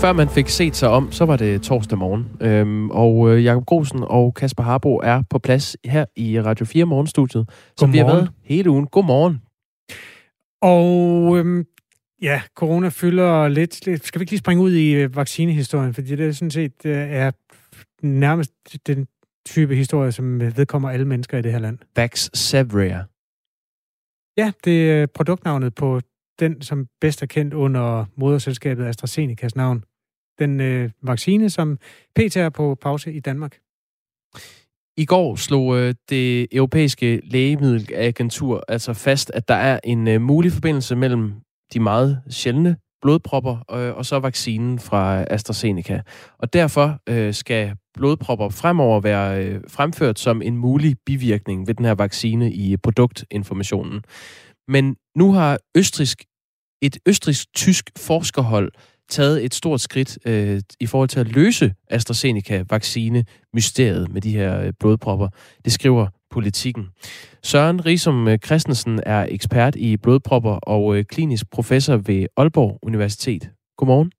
[0.00, 2.28] Før man fik set sig om, så var det torsdag morgen.
[2.40, 6.84] Øhm, og øh, Jakob Grosen og Kasper Harbo er på plads her i Radio 4
[6.84, 8.86] Morgenstudiet, som vi har været hele ugen.
[8.86, 9.40] Godmorgen.
[10.62, 11.64] Og øhm,
[12.22, 13.74] ja, corona fylder lidt.
[13.74, 15.94] Skal vi ikke lige springe ud i øh, vaccinehistorien?
[15.94, 17.30] Fordi det er sådan set øh, er
[18.02, 18.52] nærmest
[18.86, 19.06] den
[19.46, 21.78] type historie, som vedkommer alle mennesker i det her land.
[21.96, 23.04] Vaxzevria.
[24.36, 26.00] Ja, det er produktnavnet på
[26.38, 29.84] den, som bedst er kendt under moderselskabet AstraZenecas navn.
[30.40, 31.78] Den øh, vaccine, som
[32.16, 33.58] PT er på pause i Danmark.
[34.96, 40.52] I går slog øh, det europæiske lægemiddelagentur altså fast, at der er en øh, mulig
[40.52, 41.32] forbindelse mellem
[41.72, 46.02] de meget sjældne blodpropper øh, og så vaccinen fra AstraZeneca.
[46.38, 51.84] Og derfor øh, skal blodpropper fremover være øh, fremført som en mulig bivirkning ved den
[51.84, 54.02] her vaccine i produktinformationen.
[54.68, 56.24] Men nu har østrisk,
[56.82, 58.72] et østrisk-tysk forskerhold
[59.10, 64.72] taget et stort skridt øh, i forhold til at løse AstraZeneca-vaccine-mysteriet med de her øh,
[64.80, 65.28] blodpropper.
[65.64, 66.88] Det skriver politikken.
[67.42, 73.50] Søren Risum øh, Christensen er ekspert i blodpropper og øh, klinisk professor ved Aalborg Universitet.
[73.76, 74.12] Godmorgen.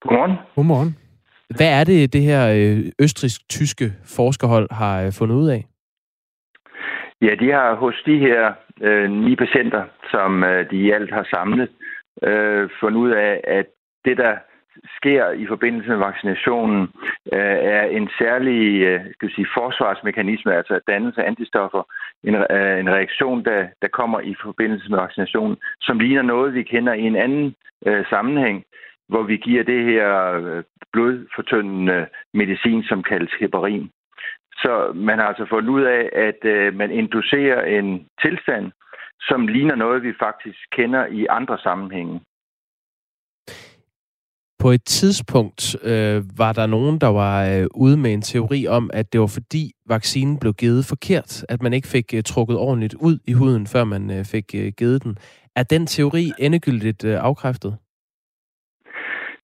[0.00, 0.36] Godmorgen.
[0.56, 0.96] Godmorgen.
[1.56, 5.64] Hvad er det, det her øh, østrisk-tyske forskerhold har fundet ud af?
[7.22, 11.26] Ja, de har hos de her øh, ni patienter, som øh, de i alt har
[11.30, 11.68] samlet,
[12.22, 13.66] øh, fundet ud af, at
[14.04, 14.36] det, der
[14.96, 16.80] sker i forbindelse med vaccinationen,
[17.32, 21.82] øh, er en særlig øh, skal sige, forsvarsmekanisme, altså dannelse af antistoffer,
[22.24, 26.62] en, øh, en reaktion, der, der kommer i forbindelse med vaccinationen, som ligner noget, vi
[26.62, 27.54] kender i en anden
[27.86, 28.64] øh, sammenhæng,
[29.08, 33.90] hvor vi giver det her øh, blodfortyndende medicin, som kaldes heparin.
[34.52, 38.72] Så man har altså fundet ud af, at øh, man inducerer en tilstand,
[39.20, 42.20] som ligner noget, vi faktisk kender i andre sammenhænge.
[44.62, 48.90] På et tidspunkt øh, var der nogen, der var øh, ude med en teori om,
[48.92, 49.64] at det var fordi
[49.94, 53.84] vaccinen blev givet forkert, at man ikke fik øh, trukket ordentligt ud i huden, før
[53.84, 55.16] man øh, fik øh, givet den.
[55.56, 57.72] Er den teori endegyldigt øh, afkræftet?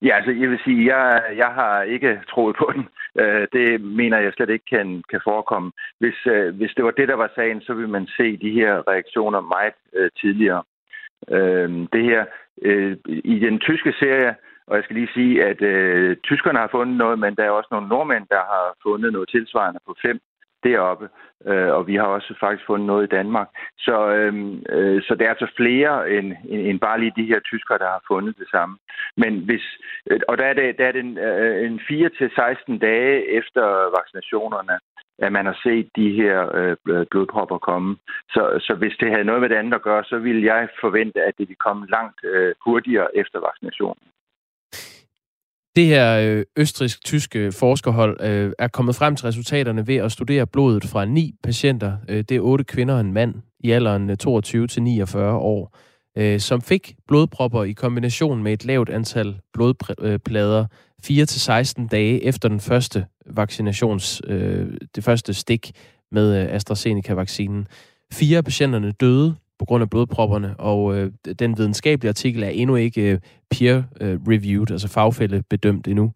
[0.02, 2.84] Ja, altså jeg vil sige, jeg, jeg har ikke troet på den.
[3.20, 5.72] Øh, det mener jeg slet ikke kan, kan forekomme.
[6.00, 8.88] Hvis, øh, hvis det var det, der var sagen, så ville man se de her
[8.90, 10.62] reaktioner meget øh, tidligere.
[11.30, 12.24] Øh, det her,
[12.62, 14.34] øh, i den tyske serie,
[14.68, 17.68] og jeg skal lige sige, at øh, tyskerne har fundet noget, men der er også
[17.70, 20.20] nogle nordmænd, der har fundet noget tilsvarende på fem
[20.64, 21.08] deroppe,
[21.46, 23.48] øh, og vi har også faktisk fundet noget i Danmark.
[23.78, 24.34] Så, øh,
[24.68, 28.02] øh, så det er altså flere end, end bare lige de her tyskere, der har
[28.06, 28.78] fundet det samme.
[29.16, 29.64] Men hvis,
[30.10, 33.64] øh, og der er det, der er det en, øh, en 4-16 dage efter
[33.98, 34.78] vaccinationerne,
[35.18, 37.96] at man har set de her øh, blodpropper komme.
[38.30, 41.22] Så, så hvis det havde noget med det andet at gøre, så ville jeg forvente,
[41.22, 44.02] at det ville komme langt øh, hurtigere efter vaccinationen.
[45.76, 50.84] Det her øh, østrisk-tyske forskerhold øh, er kommet frem til resultaterne ved at studere blodet
[50.84, 51.96] fra ni patienter.
[52.08, 55.76] Øh, det er otte kvinder og en mand i alderen øh, 22 til 49 år,
[56.18, 60.66] øh, som fik blodpropper i kombination med et lavt antal blodplader
[61.02, 64.22] 4 til 16 dage efter den første vaccinations,
[64.94, 65.72] det første stik
[66.12, 67.66] med AstraZeneca-vaccinen.
[68.12, 72.76] Fire af patienterne døde på grund af blodpropperne, og øh, den videnskabelige artikel er endnu
[72.76, 73.18] ikke øh,
[73.54, 76.12] peer-reviewed, altså fagfælde bedømt endnu.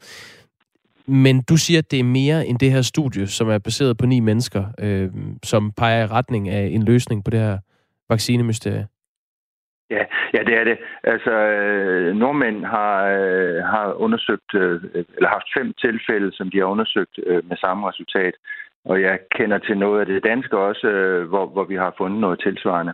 [1.07, 4.07] Men du siger, at det er mere end det her studie, som er baseret på
[4.07, 5.11] ni mennesker, øh,
[5.43, 7.59] som peger i retning af en løsning på det her
[8.09, 8.87] vaccinemysterie.
[9.91, 10.05] Ja,
[10.35, 10.79] ja, det er det.
[11.05, 14.81] Altså, øh, nordmænd har, øh, har undersøgt, øh,
[15.17, 18.35] eller haft fem tilfælde, som de har undersøgt øh, med samme resultat.
[18.85, 22.21] Og jeg kender til noget af det danske også, øh, hvor, hvor vi har fundet
[22.21, 22.93] noget tilsvarende.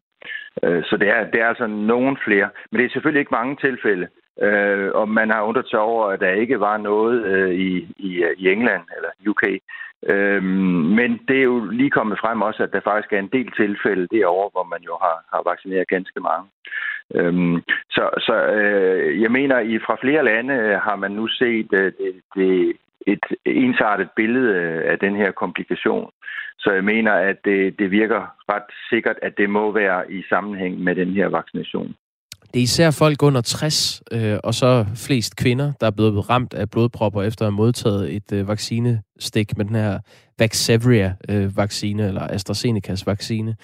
[0.62, 2.49] Øh, så det er, det er altså nogen flere.
[2.71, 4.09] Men det er selvfølgelig ikke mange tilfælde.
[4.42, 8.24] Øh, og man har undret sig over, at der ikke var noget øh, i, i,
[8.39, 9.42] i England eller UK.
[10.07, 10.42] Øh,
[10.98, 14.09] men det er jo lige kommet frem også, at der faktisk er en del tilfælde
[14.16, 16.47] derovre, hvor man jo har, har vaccineret ganske mange.
[17.15, 21.68] Øhm, så så øh, jeg mener, at fra flere lande øh, har man nu set
[21.72, 22.77] øh, det, det,
[23.13, 26.10] et ensartet billede øh, af den her komplikation.
[26.59, 28.21] Så jeg mener, at det, det virker
[28.53, 31.95] ret sikkert, at det må være i sammenhæng med den her vaccination.
[32.55, 36.55] Det er især folk under 60, øh, og så flest kvinder, der er blevet ramt
[36.55, 39.99] af blodpropper efter at have modtaget et øh, vaccinestik med den her
[40.39, 43.57] Vaxzevria-vaccine, øh, eller AstraZenecas vaccine.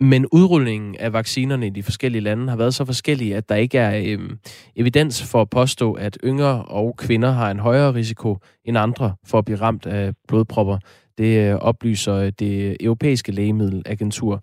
[0.00, 3.78] Men udrulningen af vaccinerne i de forskellige lande har været så forskellige, at der ikke
[3.78, 4.30] er øh,
[4.76, 9.38] evidens for at påstå, at yngre og kvinder har en højere risiko end andre for
[9.38, 10.78] at blive ramt af blodpropper.
[11.18, 14.40] Det øh, oplyser øh, det europæiske lægemiddelagentur.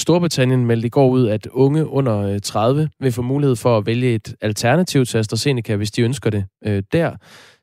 [0.00, 3.86] Storbritannien meldte i går ud, at unge under øh, 30 vil få mulighed for at
[3.86, 7.16] vælge et alternativ til AstraZeneca, hvis de ønsker det øh, der.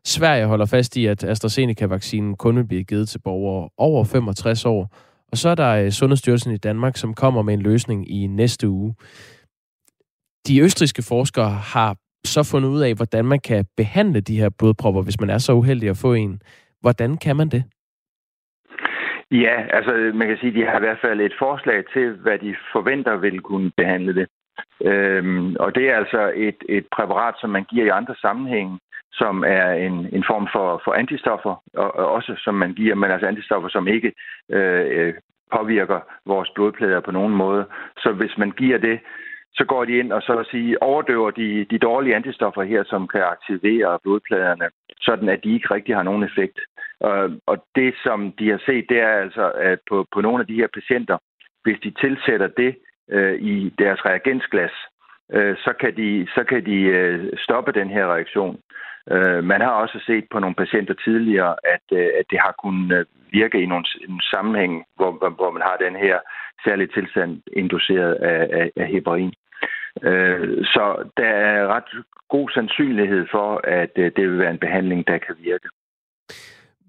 [0.06, 4.96] Sverige holder fast i, at AstraZeneca-vaccinen kun vil blive givet til borgere over 65 år.
[5.34, 8.70] Og så er der øh, Sundhedsstyrelsen i Danmark, som kommer med en løsning i næste
[8.70, 8.96] uge.
[10.48, 11.96] De østriske forskere har
[12.26, 15.54] så fundet ud af, hvordan man kan behandle de her blodpropper, hvis man er så
[15.54, 16.42] uheldig at få en.
[16.82, 17.64] Hvordan kan man det?
[19.32, 22.38] Ja, altså man kan sige, at de har i hvert fald et forslag til, hvad
[22.40, 24.28] de forventer vil kunne behandle det.
[24.82, 28.80] Øhm, og det er altså et, et præparat, som man giver i andre sammenhænge,
[29.14, 33.12] som er en, en form for, for antistoffer, og, og også som man giver, men
[33.12, 34.14] altså antistoffer, som ikke
[34.50, 35.14] øh,
[35.56, 37.66] påvirker vores blodplader på nogen måde.
[37.98, 39.00] Så hvis man giver det,
[39.54, 43.08] så går de ind og så at sige overdøver de, de dårlige antistoffer her, som
[43.08, 44.70] kan aktivere blodpladerne,
[45.02, 46.60] sådan at de ikke rigtig har nogen effekt.
[47.00, 50.48] Og, og det, som de har set, det er altså, at på, på nogle af
[50.48, 51.18] de her patienter,
[51.64, 52.76] hvis de tilsætter det
[53.12, 54.72] øh, i deres reagensglas,
[55.34, 58.60] øh, så kan de, så kan de øh, stoppe den her reaktion.
[59.12, 62.98] Øh, man har også set på nogle patienter tidligere, at, øh, at det har kunnet
[62.98, 66.20] øh, virke i nogle, en sammenhæng, hvor, hvor man har den her
[66.66, 69.34] særlige tilstand induceret af, af, af heparin.
[70.04, 75.08] Øh, så der er ret god sandsynlighed for, at øh, det vil være en behandling,
[75.08, 75.70] der kan virke.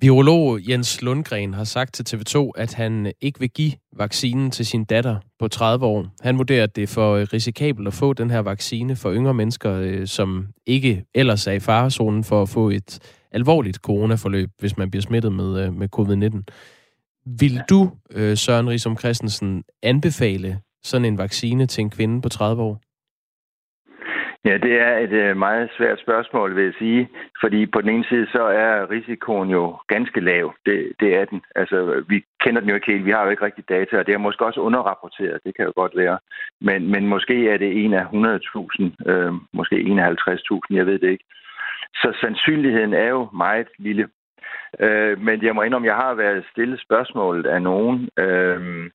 [0.04, 4.84] Virolog Jens Lundgren har sagt til TV2, at han ikke vil give vaccinen til sin
[4.84, 6.06] datter på 30 år.
[6.20, 9.72] Han vurderer, at det er for risikabelt at få den her vaccine for yngre mennesker,
[9.72, 12.98] øh, som ikke ellers er i farezonen for at få et
[13.32, 16.38] alvorligt coronaforløb, hvis man bliver smittet med, med covid-19.
[17.38, 17.90] Vil du,
[18.34, 22.80] Søren Risom Christensen, anbefale sådan en vaccine til en kvinde på 30 år?
[24.44, 27.08] Ja, det er et øh, meget svært spørgsmål, vil jeg sige.
[27.40, 30.54] Fordi på den ene side, så er risikoen jo ganske lav.
[30.66, 31.42] Det, det er den.
[31.56, 33.04] Altså, vi kender den jo ikke helt.
[33.04, 35.40] Vi har jo ikke rigtig data, og det er måske også underrapporteret.
[35.44, 36.18] Det kan jo godt være.
[36.60, 40.98] Men, men måske er det en af 100.000, øh, måske en af 50.000, jeg ved
[40.98, 41.24] det ikke.
[41.94, 44.08] Så sandsynligheden er jo meget lille.
[44.80, 48.90] Øh, men jeg må indrømme, jeg har været stillet spørgsmålet af nogen, øh,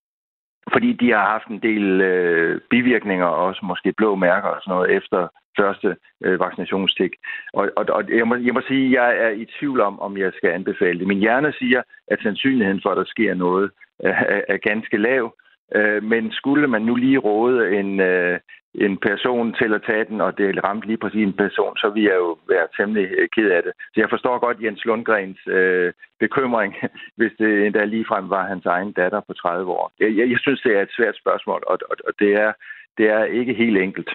[0.71, 4.91] fordi de har haft en del øh, bivirkninger, også måske blå mærker og sådan noget
[4.97, 5.27] efter
[5.59, 7.13] første øh, vaccinationsstik.
[7.53, 10.17] Og, og, og jeg, må, jeg må sige, at jeg er i tvivl om, om
[10.17, 11.07] jeg skal anbefale det.
[11.07, 13.71] Min hjerne siger, at sandsynligheden for, at der sker noget,
[14.03, 15.35] øh, er, er ganske lav.
[15.75, 18.39] Øh, men skulle man nu lige råde en, øh,
[18.75, 22.03] en person til at tage den, og det ramte lige præcis en person, så vil
[22.03, 23.73] jeg jo være temmelig øh, ked af det.
[23.93, 26.73] Så jeg forstår godt Jens Lundgrens øh, bekymring,
[27.19, 29.91] hvis det endda ligefrem var hans egen datter på 30 år.
[29.99, 32.51] Jeg, jeg, jeg synes, det er et svært spørgsmål, og, og, og det, er,
[32.97, 34.09] det er ikke helt enkelt.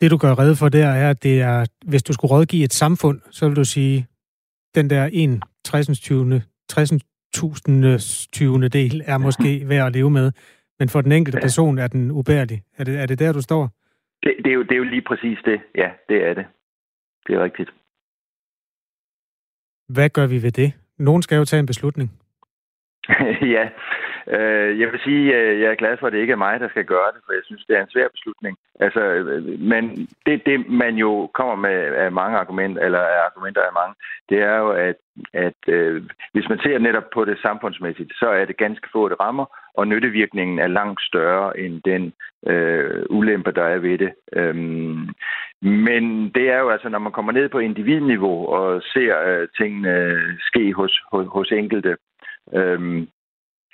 [0.00, 2.72] Det, du gør redde for der, er, at det er, hvis du skulle rådgive et
[2.72, 4.06] samfund, så vil du sige,
[4.74, 5.86] den der 1 60.
[6.68, 6.92] 60.
[7.34, 10.32] tusinde del er måske værd at leve med.
[10.78, 12.62] Men for den enkelte person er den ubærlig.
[12.78, 13.75] Er det, er det der, du står?
[14.26, 15.60] Det, det, er jo, det er jo lige præcis det.
[15.74, 16.46] Ja, det er det.
[17.26, 17.70] Det er rigtigt.
[19.88, 20.72] Hvad gør vi ved det?
[20.98, 22.10] Nogen skal jo tage en beslutning.
[23.56, 23.68] ja,
[24.28, 26.68] Øh, jeg vil sige, at jeg er glad for, at det ikke er mig, der
[26.68, 28.56] skal gøre det, for jeg synes, det er en svær beslutning.
[28.80, 33.62] Altså, øh, men det, det man jo kommer med af mange argumenter, eller af argumenter
[33.62, 33.94] af mange,
[34.28, 34.96] det er jo, at,
[35.32, 35.60] at
[36.32, 39.88] hvis man ser netop på det samfundsmæssigt, så er det ganske få, det rammer, og
[39.88, 42.12] nyttevirkningen er langt større end den
[42.46, 44.12] øh, ulempe, der er ved det.
[44.32, 45.08] Øhm,
[45.62, 50.18] men det er jo altså, når man kommer ned på individniveau og ser øh, tingene
[50.40, 51.96] ske hos, hos, hos enkelte,
[52.54, 53.08] øhm,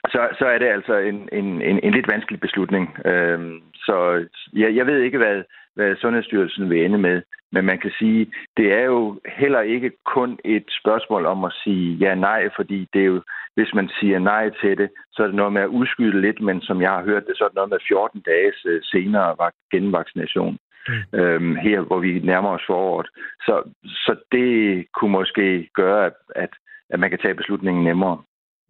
[0.09, 2.97] så, så er det altså en, en, en, en lidt vanskelig beslutning.
[3.04, 5.42] Øhm, så jeg, jeg ved ikke, hvad,
[5.75, 10.38] hvad Sundhedsstyrelsen vil ende med, men man kan sige, det er jo heller ikke kun
[10.44, 13.23] et spørgsmål om at sige ja-nej, fordi det er jo,
[13.54, 16.61] hvis man siger nej til det, så er det noget med at udskyde lidt, men
[16.61, 20.59] som jeg har hørt det, så er det noget med 14 dage senere var genvaccination.
[20.88, 21.18] Mm.
[21.18, 23.09] Øhm, her, hvor vi nærmer os foråret.
[23.40, 26.50] Så, så det kunne måske gøre, at, at,
[26.90, 28.18] at man kan tage beslutningen nemmere.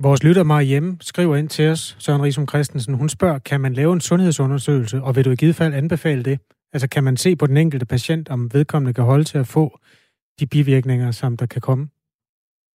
[0.01, 2.95] Vores lytter Marie Hjemme skriver ind til os, Søren Risum Christensen.
[2.95, 6.41] Hun spørger, kan man lave en sundhedsundersøgelse, og vil du i givet fald anbefale det?
[6.73, 9.79] Altså kan man se på den enkelte patient, om vedkommende kan holde til at få
[10.41, 11.89] de bivirkninger, som der kan komme?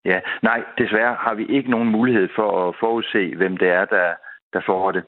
[0.06, 4.08] Ja, nej, desværre har vi ikke nogen mulighed for at forudse, hvem det er, der,
[4.54, 5.04] der får det.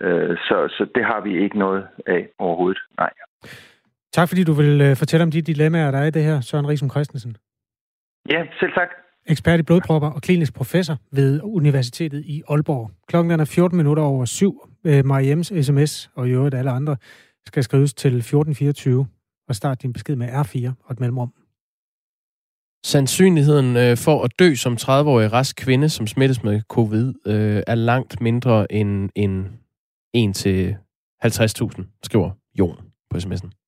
[0.00, 3.10] Øh, så, så det har vi ikke noget af overhovedet, nej.
[4.12, 6.68] Tak fordi du vil øh, fortælle om de dilemmaer, der er i det her, Søren
[6.68, 7.36] Risum Christensen.
[8.30, 12.90] Ja, selv tak ekspert i blodpropper og klinisk professor ved Universitetet i Aalborg.
[13.08, 14.68] Klokken er 14 minutter over syv.
[14.84, 16.96] Øh, Mariems sms og i øvrigt alle andre
[17.46, 19.06] skal skrives til 1424
[19.48, 21.32] og start din besked med R4 og et mellemrum.
[22.84, 27.74] Sandsynligheden øh, for at dø som 30-årig rask kvinde, som smittes med covid, øh, er
[27.74, 29.46] langt mindre end, end
[30.14, 30.76] 1 til
[31.24, 32.76] 50.000, skriver Jon
[33.10, 33.61] på sms'en.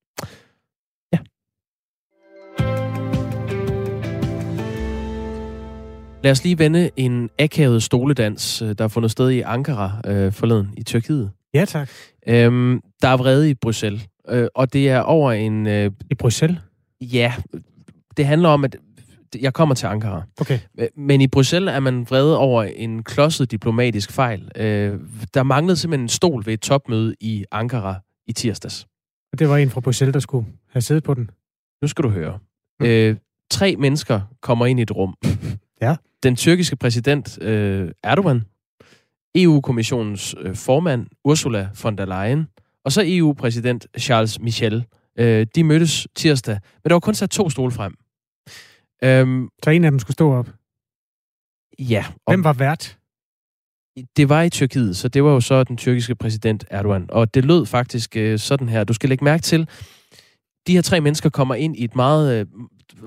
[6.25, 10.33] Lad os lige vende en akavet stoledans, øh, der er fundet sted i Ankara øh,
[10.33, 11.31] forleden i Tyrkiet.
[11.55, 11.89] Ja, tak.
[12.29, 15.67] Øhm, der er vrede i Bruxelles, øh, og det er over en...
[15.67, 16.59] Øh, I Bruxelles?
[17.01, 17.35] Ja,
[18.17, 18.77] det handler om, at
[19.41, 20.23] jeg kommer til Ankara.
[20.41, 20.59] Okay.
[20.79, 24.51] Øh, men i Bruxelles er man vrede over en klodset diplomatisk fejl.
[24.57, 25.01] Øh,
[25.35, 27.95] der manglede simpelthen en stol ved et topmøde i Ankara
[28.27, 28.87] i tirsdags.
[29.33, 31.31] Og det var en fra Bruxelles, der skulle have siddet på den.
[31.83, 32.39] Nu skal du høre.
[32.81, 32.87] Mm.
[32.87, 33.17] Øh,
[33.51, 35.15] tre mennesker kommer ind i et rum.
[35.85, 35.97] Ja.
[36.23, 38.45] Den tyrkiske præsident øh, Erdogan,
[39.35, 42.49] EU-kommissionens øh, formand Ursula von der Leyen,
[42.85, 44.85] og så EU-præsident Charles Michel.
[45.19, 47.95] Øh, de mødtes tirsdag, men der var kun sat to stole frem.
[49.05, 50.49] Øhm, så en af dem skulle stå op?
[51.79, 52.05] Ja.
[52.31, 52.99] Hvem var vært?
[54.17, 57.07] Det var i Tyrkiet, så det var jo så den tyrkiske præsident Erdogan.
[57.09, 58.85] Og det lød faktisk øh, sådan her.
[58.85, 59.69] Du skal lægge mærke til,
[60.67, 62.47] de her tre mennesker kommer ind i et meget, øh,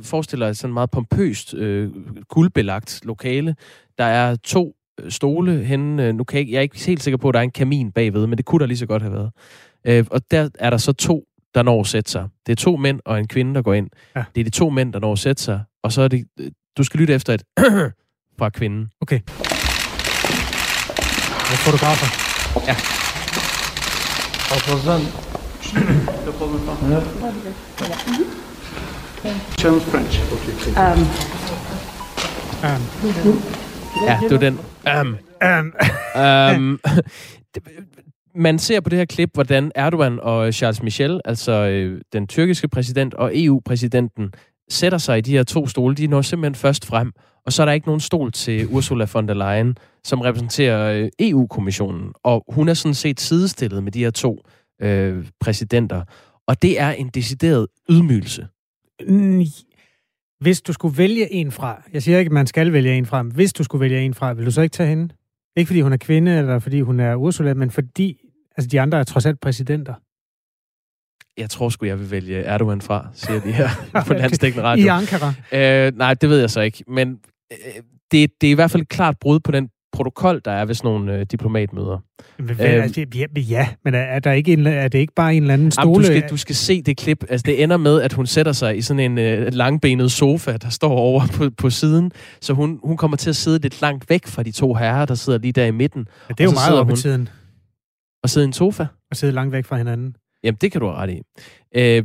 [0.01, 1.91] forestiller sådan meget pompøst, øh,
[2.29, 3.55] guldbelagt lokale.
[3.98, 6.07] Der er to øh, stole henne.
[6.07, 7.91] Øh, nu kan jeg, jeg er ikke helt sikker på, at der er en kamin
[7.91, 9.31] bagved, men det kunne der lige så godt have været.
[9.88, 11.24] Øh, og der er der så to,
[11.55, 12.27] der når at sætte sig.
[12.46, 13.89] Det er to mænd og en kvinde, der går ind.
[14.15, 14.24] Ja.
[14.36, 15.63] Det er de to mænd, der når at sætte sig.
[15.84, 16.25] Og så er det...
[16.39, 17.43] Øh, du skal lytte efter et
[18.39, 18.89] fra kvinden.
[19.01, 19.19] Okay.
[21.51, 22.07] Og fotografer.
[22.67, 22.75] Ja.
[24.53, 25.01] Og sådan
[29.62, 30.21] German French.
[30.77, 31.00] Um.
[32.63, 32.81] Um.
[34.05, 34.59] Ja, det var den.
[35.01, 35.17] Um.
[35.43, 35.74] Um.
[36.55, 36.79] um.
[38.36, 42.67] Man ser på det her klip, hvordan Erdogan og Charles Michel, altså øh, den tyrkiske
[42.67, 44.31] præsident og EU-præsidenten,
[44.69, 45.95] sætter sig i de her to stole.
[45.95, 47.12] De når simpelthen først frem,
[47.45, 51.09] og så er der ikke nogen stol til Ursula von der Leyen, som repræsenterer øh,
[51.19, 52.12] EU-kommissionen.
[52.24, 54.38] Og hun er sådan set sidestillet med de her to
[54.81, 56.01] øh, præsidenter.
[56.47, 58.47] Og det er en decideret ydmygelse.
[60.39, 63.24] Hvis du skulle vælge en fra, jeg siger ikke, at man skal vælge en fra,
[63.24, 65.13] men hvis du skulle vælge en fra, vil du så ikke tage hende?
[65.58, 68.20] Ikke fordi hun er kvinde, eller fordi hun er Ursula, men fordi
[68.58, 69.94] altså de andre er trods alt præsidenter.
[71.38, 73.70] Jeg tror sgu, jeg vil vælge Erdogan fra, siger de her
[74.08, 74.86] på landstækkende radio.
[74.86, 75.34] I Ankara?
[75.51, 76.84] Øh, nej, det ved jeg så ikke.
[76.88, 77.20] Men
[77.51, 77.58] øh,
[78.12, 80.75] det, det er i hvert fald et klart brud på den protokol, der er ved
[80.75, 81.98] sådan nogle øh, diplomatmøder.
[82.38, 85.36] Men, øhm, altså, ja, ja, men er, er, der ikke en, er det ikke bare
[85.36, 85.89] en eller anden stole?
[85.89, 87.25] Jamen, du, skal, du skal se det klip.
[87.30, 90.70] Altså, det ender med, at hun sætter sig i sådan en øh, langbenet sofa, der
[90.70, 92.12] står over på, på siden.
[92.42, 95.16] Så hun, hun kommer til at sidde lidt langt væk fra de to herrer, der
[95.16, 96.08] sidder lige der i midten.
[96.30, 97.30] Ja, det er jo meget op i tiden.
[98.24, 98.86] Og sidde i en sofa.
[99.12, 100.16] Og sidde langt væk fra hinanden.
[100.44, 101.22] Jamen, det kan du have ret i.
[101.75, 102.04] Øh,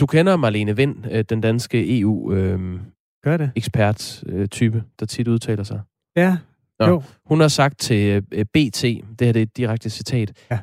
[0.00, 5.80] du kender Marlene Vind, øh, den danske EU-ekspert-type, øh, der tit udtaler sig.
[6.16, 6.36] Ja,
[6.86, 7.02] Nå, jo.
[7.26, 10.58] Hun har sagt til øh, BT, det her det er et direkte citat, ja.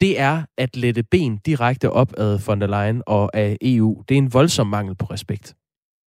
[0.00, 4.02] det er at lette ben direkte op ad von der Leyen og af EU.
[4.08, 5.54] Det er en voldsom mangel på respekt.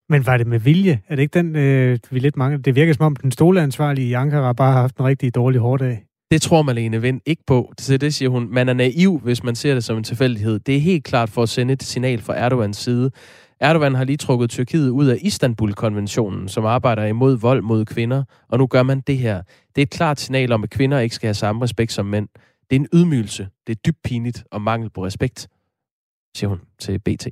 [0.09, 1.01] Men var det med vilje?
[1.07, 2.61] Er det ikke den, øh, vi lidt mangler?
[2.61, 6.03] Det virker som om, den stoleansvarlige i Ankara bare har haft en rigtig dårlig hårdag.
[6.31, 7.73] Det tror Malene Vind ikke på.
[7.79, 10.59] Så det siger hun, man er naiv, hvis man ser det som en tilfældighed.
[10.59, 13.11] Det er helt klart for at sende et signal fra Erdogans side.
[13.59, 18.57] Erdogan har lige trukket Tyrkiet ud af Istanbul-konventionen, som arbejder imod vold mod kvinder, og
[18.57, 19.41] nu gør man det her.
[19.75, 22.27] Det er et klart signal om, at kvinder ikke skal have samme respekt som mænd.
[22.69, 23.47] Det er en ydmygelse.
[23.67, 25.47] Det er dybt pinligt og mangel på respekt,
[26.35, 27.27] siger hun til BT.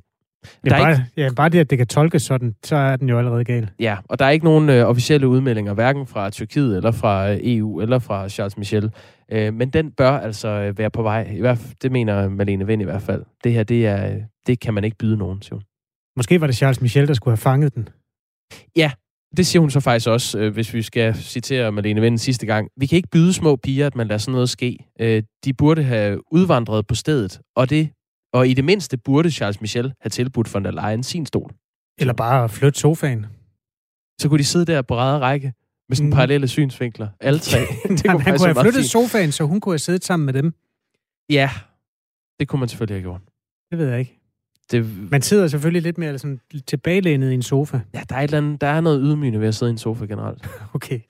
[0.64, 1.04] Ja, bare, ikke...
[1.16, 3.70] ja, bare det, at det kan tolkes sådan, så er den jo allerede gal.
[3.80, 7.38] Ja, og der er ikke nogen øh, officielle udmeldinger, hverken fra Tyrkiet, eller fra øh,
[7.42, 8.90] EU, eller fra Charles Michel.
[9.32, 11.30] Øh, men den bør altså øh, være på vej.
[11.32, 13.24] I hvert fald, det mener Malene Vind i hvert fald.
[13.44, 15.62] Det her, det, er, det kan man ikke byde nogen, siger hun.
[16.16, 17.88] Måske var det Charles Michel, der skulle have fanget den.
[18.76, 18.92] Ja,
[19.36, 22.68] det siger hun så faktisk også, øh, hvis vi skal citere Malene Vind sidste gang.
[22.76, 24.78] Vi kan ikke byde små piger, at man lader sådan noget ske.
[25.00, 27.90] Øh, de burde have udvandret på stedet, og, det,
[28.32, 31.50] og i det mindste burde Charles Michel have tilbudt von der Leyen sin stol.
[31.98, 33.26] Eller bare flytte sofaen.
[34.20, 35.52] Så kunne de sidde der på ræde række
[35.88, 36.14] med sådan mm.
[36.14, 37.08] parallelle synsvinkler.
[37.20, 37.58] Alle tre.
[37.88, 38.90] det kunne han kunne have flyttet fint.
[38.90, 40.54] sofaen, så hun kunne have siddet sammen med dem.
[41.30, 41.50] Ja,
[42.40, 43.20] det kunne man selvfølgelig have gjort.
[43.70, 44.15] Det ved jeg ikke.
[44.70, 45.10] Det...
[45.10, 47.80] Man sidder selvfølgelig lidt mere sådan tilbagelænet i en sofa.
[47.94, 49.78] Ja, der er, et eller andet, der er noget ydmygende ved at sidde i en
[49.78, 50.48] sofa generelt.
[50.74, 51.00] okay.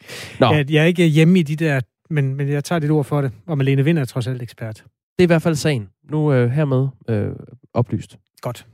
[0.41, 0.53] Nå.
[0.53, 3.21] Jeg, jeg er ikke hjemme i de der, men, men jeg tager dit ord for
[3.21, 3.33] det.
[3.47, 4.77] Og Malene Vind er trods alt ekspert.
[4.77, 5.89] Det er i hvert fald sagen.
[6.11, 7.31] Nu øh, hermed øh,
[7.75, 8.19] oplyst.
[8.41, 8.67] Godt.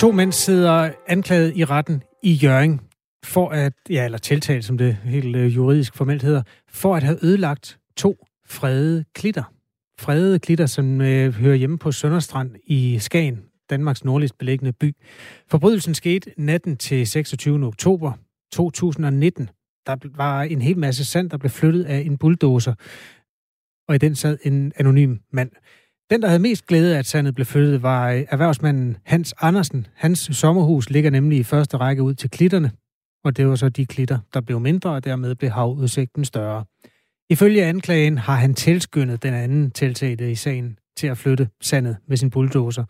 [0.00, 2.82] To mænd sidder anklaget i retten i Jøring
[3.24, 7.24] for at, ja, eller tiltalt, som det helt øh, juridisk formelt hedder, for at have
[7.24, 9.53] ødelagt to fredede klitter
[9.98, 14.96] fredede klitter, som øh, hører hjemme på Sønderstrand i Skagen, Danmarks nordligst beliggende by.
[15.50, 17.66] Forbrydelsen skete natten til 26.
[17.66, 18.12] oktober
[18.52, 19.50] 2019.
[19.86, 22.74] Der var en hel masse sand, der blev flyttet af en bulldozer.
[23.88, 25.50] og i den sad en anonym mand.
[26.10, 29.86] Den, der havde mest glæde af, at sandet blev flyttet, var øh, erhvervsmanden Hans Andersen.
[29.94, 32.70] Hans sommerhus ligger nemlig i første række ud til klitterne,
[33.24, 36.64] og det var så de klitter, der blev mindre, og dermed blev havudsigten større.
[37.30, 42.16] Ifølge anklagen har han tilskyndet den anden tiltalte i sagen til at flytte sandet med
[42.16, 42.84] sin bulldozer.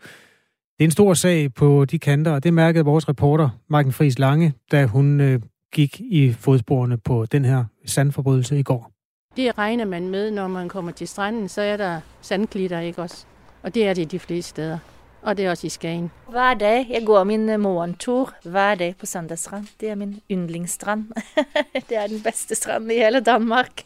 [0.77, 4.19] Det er en stor sag på de kanter, og det mærkede vores reporter, Marken Friis
[4.19, 5.41] Lange, da hun øh,
[5.73, 8.91] gik i fodsporene på den her sandforbrydelse i går.
[9.35, 13.25] Det regner man med, når man kommer til stranden, så er der sandklitter, ikke også?
[13.63, 14.77] Og det er det de fleste steder.
[15.25, 16.11] Og det er også i Skagen.
[16.29, 16.87] Hver dag.
[16.89, 19.67] Jeg går min øh, morgentur hver dag på Sandastrand.
[19.79, 21.05] Det er min yndlingsstrand.
[21.89, 23.83] det er den bedste strand i hele Danmark.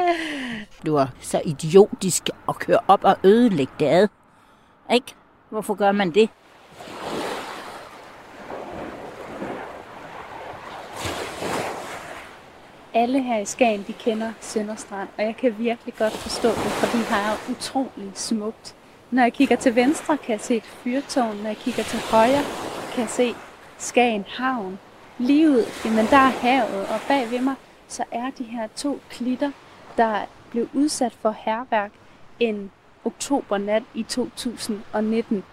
[0.86, 4.08] du er så idiotisk at køre op og ødelægge det ad.
[4.94, 5.14] Ikke?
[5.50, 6.28] Hvorfor gør man det?
[12.94, 16.98] alle her i Skagen, de kender Sønderstrand, og jeg kan virkelig godt forstå det, for
[16.98, 18.74] de har utrolig smukt.
[19.10, 21.36] Når jeg kigger til venstre, kan jeg se et fyrtårn.
[21.36, 22.42] Når jeg kigger til højre,
[22.92, 23.34] kan jeg se
[23.78, 24.78] Skagen Havn.
[25.18, 27.54] Lige ud, jamen der er havet, og bag ved mig,
[27.88, 29.50] så er de her to klitter,
[29.96, 31.90] der blev udsat for herværk
[32.40, 32.70] en
[33.04, 35.44] oktobernat i 2019.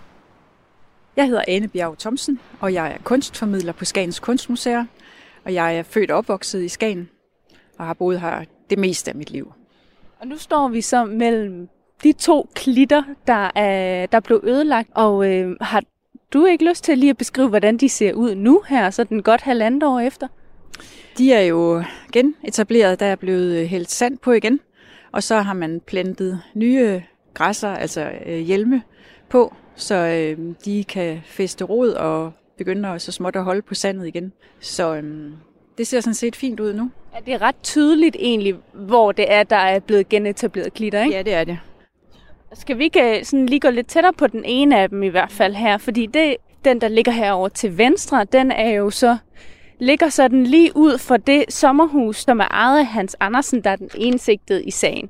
[1.15, 4.85] Jeg hedder Anne Bjerg Thomsen, og jeg er kunstformidler på Skagens Kunstmuseer,
[5.45, 7.09] og jeg er født og opvokset i Skagen
[7.77, 9.53] og har boet her det meste af mit liv.
[10.19, 11.69] Og nu står vi så mellem
[12.03, 15.83] de to klitter, der, er, der blev ødelagt, og øh, har
[16.33, 19.23] du ikke lyst til lige at beskrive, hvordan de ser ud nu her, så den
[19.23, 20.27] godt halvandet år efter?
[21.17, 21.83] De er jo
[22.13, 24.59] genetableret, der er blevet hældt sand på igen,
[25.11, 27.01] og så har man plantet nye
[27.33, 28.81] græsser, altså øh, hjelme
[29.29, 34.07] på, så øh, de kan feste rod og begynder så småt at holde på sandet
[34.07, 34.33] igen.
[34.59, 35.31] Så øh,
[35.77, 36.91] det ser sådan set fint ud nu.
[37.15, 41.15] Ja, det er ret tydeligt egentlig, hvor det er, der er blevet genetableret klitter, ikke?
[41.15, 41.59] Ja, det er det.
[42.53, 45.07] Skal vi ikke øh, sådan lige gå lidt tættere på den ene af dem i
[45.07, 45.77] hvert fald her?
[45.77, 46.35] Fordi det,
[46.65, 49.17] den, der ligger herover til venstre, den er jo så
[49.79, 53.75] ligger sådan lige ud for det sommerhus, som er ejet af Hans Andersen, der er
[53.75, 55.09] den ensigtede i sagen.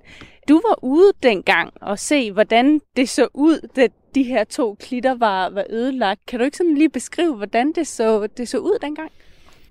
[0.49, 5.15] Du var ude dengang og se, hvordan det så ud, da de her to klitter
[5.15, 6.25] var, var ødelagt.
[6.27, 9.12] Kan du ikke sådan lige beskrive, hvordan det så, det så ud dengang?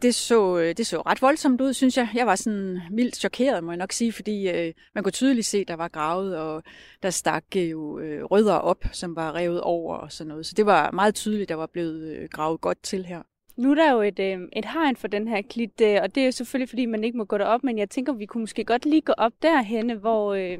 [0.02, 2.08] Det så, øh, det så ret voldsomt ud, synes jeg.
[2.14, 5.64] Jeg var sådan vildt chokeret, må jeg nok sige, fordi øh, man kunne tydeligt se,
[5.64, 6.62] der var gravet, og
[7.02, 10.46] der stak øh, jo øh, rødder op, som var revet over og sådan noget.
[10.46, 13.22] Så det var meget tydeligt, der var blevet øh, gravet godt til her.
[13.56, 16.20] Nu er der jo et, øh, et hegn for den her klit, øh, og det
[16.20, 18.64] er jo selvfølgelig, fordi man ikke må gå derop, men jeg tænker, vi kunne måske
[18.64, 20.58] godt lige gå op derhenne, hvor øh,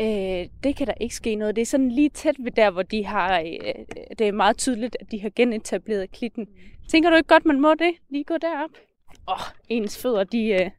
[0.00, 1.56] øh, det kan der ikke ske noget.
[1.56, 3.74] Det er sådan lige tæt ved der, hvor de har, øh,
[4.18, 6.46] det er meget tydeligt, at de har genetableret klitten.
[6.88, 7.94] Tænker du ikke godt, man må det?
[8.08, 8.70] Lige gå derop.
[9.28, 10.70] Åh, oh, ens fødder, de, øh,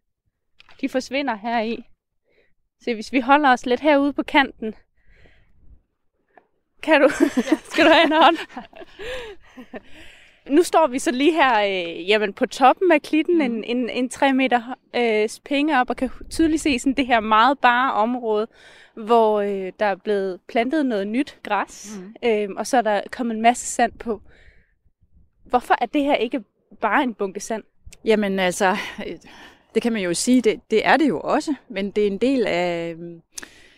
[0.81, 1.83] de forsvinder her i.
[2.81, 4.75] Se, hvis vi holder os lidt herude på kanten.
[6.83, 7.09] Kan du?
[7.19, 7.57] Ja.
[7.71, 8.37] Skal du have en hånd?
[10.49, 13.41] nu står vi så lige her øh, jamen på toppen af klitten, mm.
[13.41, 17.19] en, en, en 3 meter øh, penge op, og kan tydeligt se sådan det her
[17.19, 18.47] meget bare område,
[18.95, 22.29] hvor øh, der er blevet plantet noget nyt græs, mm.
[22.29, 24.21] øh, og så er der kommet en masse sand på.
[25.45, 26.43] Hvorfor er det her ikke
[26.81, 27.63] bare en bunke sand?
[28.05, 28.77] Jamen altså,
[29.73, 32.17] det kan man jo sige, det, det er det jo også, men det er en
[32.17, 32.95] del af,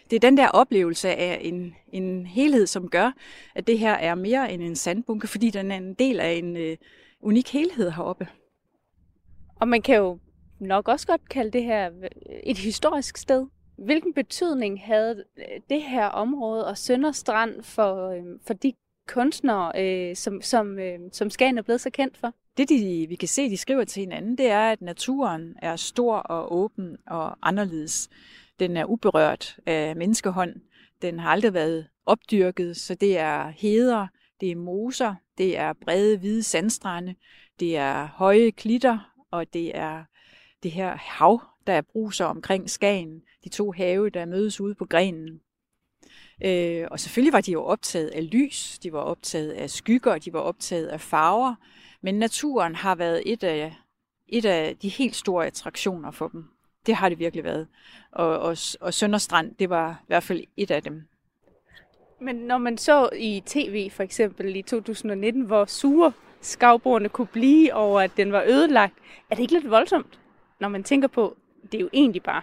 [0.09, 3.11] det er den der oplevelse af en, en helhed, som gør,
[3.55, 6.55] at det her er mere end en sandbunke, fordi den er en del af en
[6.55, 6.77] uh,
[7.21, 8.27] unik helhed heroppe.
[9.59, 10.19] Og man kan jo
[10.59, 11.91] nok også godt kalde det her
[12.43, 13.47] et historisk sted.
[13.77, 15.23] Hvilken betydning havde
[15.69, 18.73] det her område og Sønderstrand for, øhm, for de
[19.07, 22.33] kunstnere, øh, som, som, øh, som Skagen er blevet så kendt for?
[22.57, 26.15] Det, de, vi kan se, de skriver til hinanden, det er, at naturen er stor
[26.15, 28.09] og åben og anderledes.
[28.59, 30.55] Den er uberørt af menneskehånd.
[31.01, 34.07] Den har aldrig været opdyrket, så det er heder,
[34.41, 37.15] det er moser, det er brede hvide sandstrande,
[37.59, 40.03] det er høje klitter, og det er
[40.63, 43.21] det her hav, der er bruser omkring Skagen.
[43.43, 45.41] De to have, der mødes ude på grenen.
[46.43, 50.33] Øh, og selvfølgelig var de jo optaget af lys, de var optaget af skygger, de
[50.33, 51.55] var optaget af farver,
[52.01, 53.75] men naturen har været et af,
[54.27, 56.58] et af de helt store attraktioner for dem.
[56.89, 57.67] Det har det virkelig været.
[58.11, 61.03] Og, og, og Sønderstrand, det var i hvert fald et af dem.
[62.21, 67.73] Men når man så i tv for eksempel i 2019, hvor sure skavbordene kunne blive
[67.73, 68.93] over, at den var ødelagt,
[69.29, 70.19] er det ikke lidt voldsomt,
[70.59, 71.37] når man tænker på,
[71.71, 72.41] det er jo egentlig bare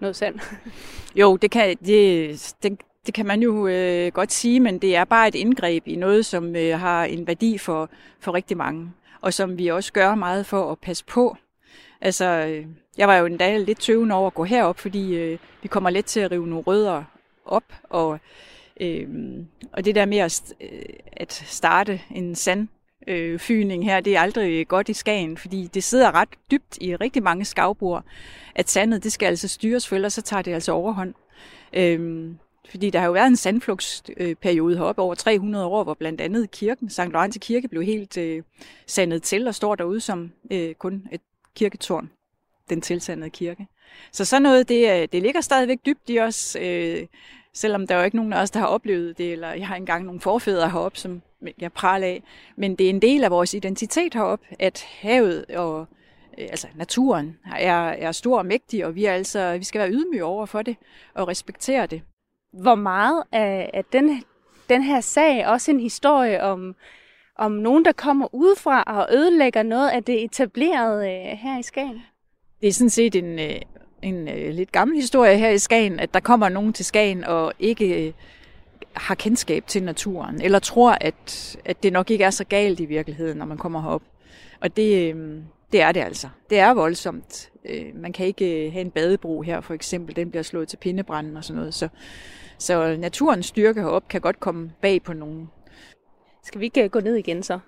[0.00, 0.38] noget sand?
[1.20, 5.04] jo, det kan, det, det, det kan man jo øh, godt sige, men det er
[5.04, 9.34] bare et indgreb i noget, som øh, har en værdi for, for rigtig mange, og
[9.34, 11.36] som vi også gør meget for at passe på.
[12.00, 12.66] Altså, øh,
[12.98, 15.90] jeg var jo en dag lidt tøvende over at gå herop, fordi øh, vi kommer
[15.90, 17.04] let til at rive nogle rødder
[17.44, 18.18] op, og,
[18.80, 19.08] øh,
[19.72, 20.82] og det der med at, øh,
[21.12, 22.68] at starte en sand
[23.08, 26.96] øh, fyning her, det er aldrig godt i Skagen, fordi det sidder ret dybt i
[26.96, 28.04] rigtig mange skavbord,
[28.54, 31.14] at sandet, det skal altså styres, for ellers så tager det altså overhånd.
[31.72, 32.30] Øh,
[32.70, 36.90] fordi der har jo været en sandflugtsperiode heroppe over 300 år, hvor blandt andet kirken,
[36.90, 37.00] St.
[37.00, 38.42] Lorenz Kirke, blev helt øh,
[38.86, 41.20] sandet til og står derude som øh, kun et
[41.56, 42.10] kirketårn,
[42.70, 43.66] den tilsandede kirke.
[44.12, 47.06] Så sådan noget, det, øh, det ligger stadigvæk dybt i os, øh,
[47.54, 49.76] selvom der er jo ikke nogen af os, der har oplevet det, eller jeg har
[49.76, 51.22] engang nogle forfædre heroppe, som
[51.58, 52.22] jeg praler af.
[52.56, 55.86] Men det er en del af vores identitet heroppe, at havet og
[56.38, 59.90] øh, altså naturen er, er stor og mægtig, og vi, er altså, vi skal være
[59.90, 60.76] ydmyge over for det
[61.14, 62.02] og respektere det.
[62.52, 64.24] Hvor meget af, af den,
[64.68, 66.74] den her sag også en historie om,
[67.40, 72.02] om nogen, der kommer udefra og ødelægger noget af det etablerede øh, her i Skagen?
[72.60, 73.56] Det er sådan set en, øh,
[74.02, 77.52] en øh, lidt gammel historie her i Skagen, at der kommer nogen til Skagen og
[77.58, 78.12] ikke øh,
[78.92, 82.84] har kendskab til naturen, eller tror, at, at det nok ikke er så galt i
[82.84, 84.02] virkeligheden, når man kommer herop.
[84.60, 85.38] Og det, øh,
[85.72, 86.28] det er det altså.
[86.50, 87.50] Det er voldsomt.
[87.64, 90.16] Øh, man kan ikke øh, have en badebro her, for eksempel.
[90.16, 91.74] Den bliver slået til pindebranden og sådan noget.
[91.74, 91.88] Så,
[92.58, 95.48] så naturens styrke herop kan godt komme bag på nogen.
[96.50, 97.60] Skal vi ikke øh, gå ned igen så?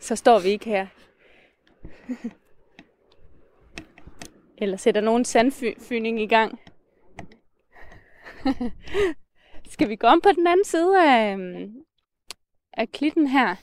[0.00, 0.86] Så står vi ikke her.
[4.62, 6.60] Eller sætter nogen sandfyning i gang.
[9.72, 11.68] Skal vi gå om på den anden side af, øh,
[12.72, 13.56] af klitten her?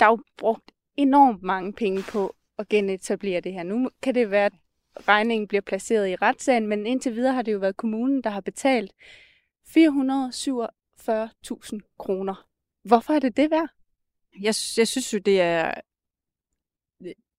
[0.00, 3.62] Der er jo brugt enormt mange penge på at genetablere det her.
[3.62, 4.54] Nu kan det være, at
[5.08, 8.40] regningen bliver placeret i retssagen, men indtil videre har det jo været kommunen, der har
[8.40, 8.92] betalt
[11.08, 12.48] 40.000 kroner.
[12.82, 13.68] Hvorfor er det det værd?
[14.34, 15.74] Jeg, jeg synes jo, det er,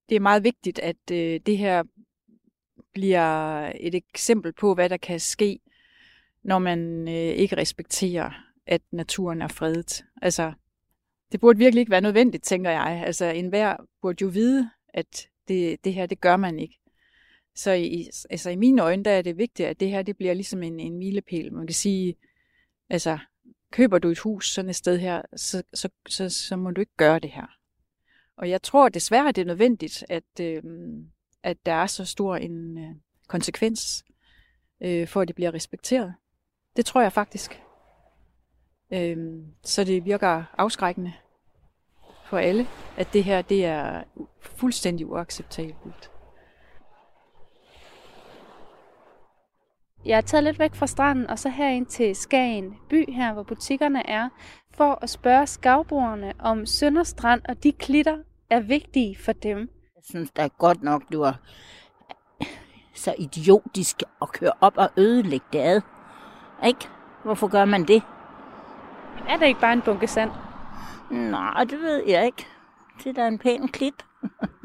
[0.09, 1.83] det er meget vigtigt, at øh, det her
[2.93, 5.59] bliver et eksempel på, hvad der kan ske,
[6.43, 8.31] når man øh, ikke respekterer,
[8.65, 10.05] at naturen er fredet.
[10.21, 10.53] Altså,
[11.31, 13.03] det burde virkelig ikke være nødvendigt, tænker jeg.
[13.05, 16.79] Altså, enhver burde jo vide, at det, det her, det gør man ikke.
[17.55, 20.33] Så i, altså, i mine øjne, der er det vigtigt, at det her, det bliver
[20.33, 21.53] ligesom en, en milepæl.
[21.53, 22.15] Man kan sige,
[22.89, 23.17] altså,
[23.73, 26.97] køber du et hus sådan et sted her, så, så, så, så må du ikke
[26.97, 27.45] gøre det her.
[28.37, 30.63] Og jeg tror desværre, det er nødvendigt, at, øh,
[31.43, 32.95] at der er så stor en øh,
[33.27, 34.03] konsekvens,
[34.81, 36.13] øh, for at det bliver respekteret.
[36.75, 37.61] Det tror jeg faktisk.
[38.93, 39.17] Øh,
[39.63, 41.13] så det virker afskrækkende
[42.25, 44.03] for alle, at det her det er
[44.41, 46.12] fuldstændig uacceptabelt.
[50.05, 53.43] Jeg er taget lidt væk fra stranden, og så herind til Skagen by her, hvor
[53.43, 54.29] butikkerne er,
[54.73, 58.17] for at spørge skavbrugerne, om Sønderstrand og de klitter
[58.49, 59.59] er vigtige for dem.
[59.95, 61.33] Jeg synes da godt nok, du er
[62.93, 65.81] så idiotisk at køre op og ødelægge det ad.
[66.65, 66.89] Ikke?
[67.23, 68.03] Hvorfor gør man det?
[69.29, 70.31] Er det ikke bare en bunke sand?
[71.11, 72.47] Nej, det ved jeg ikke.
[72.97, 74.05] Det er da en pæn klit.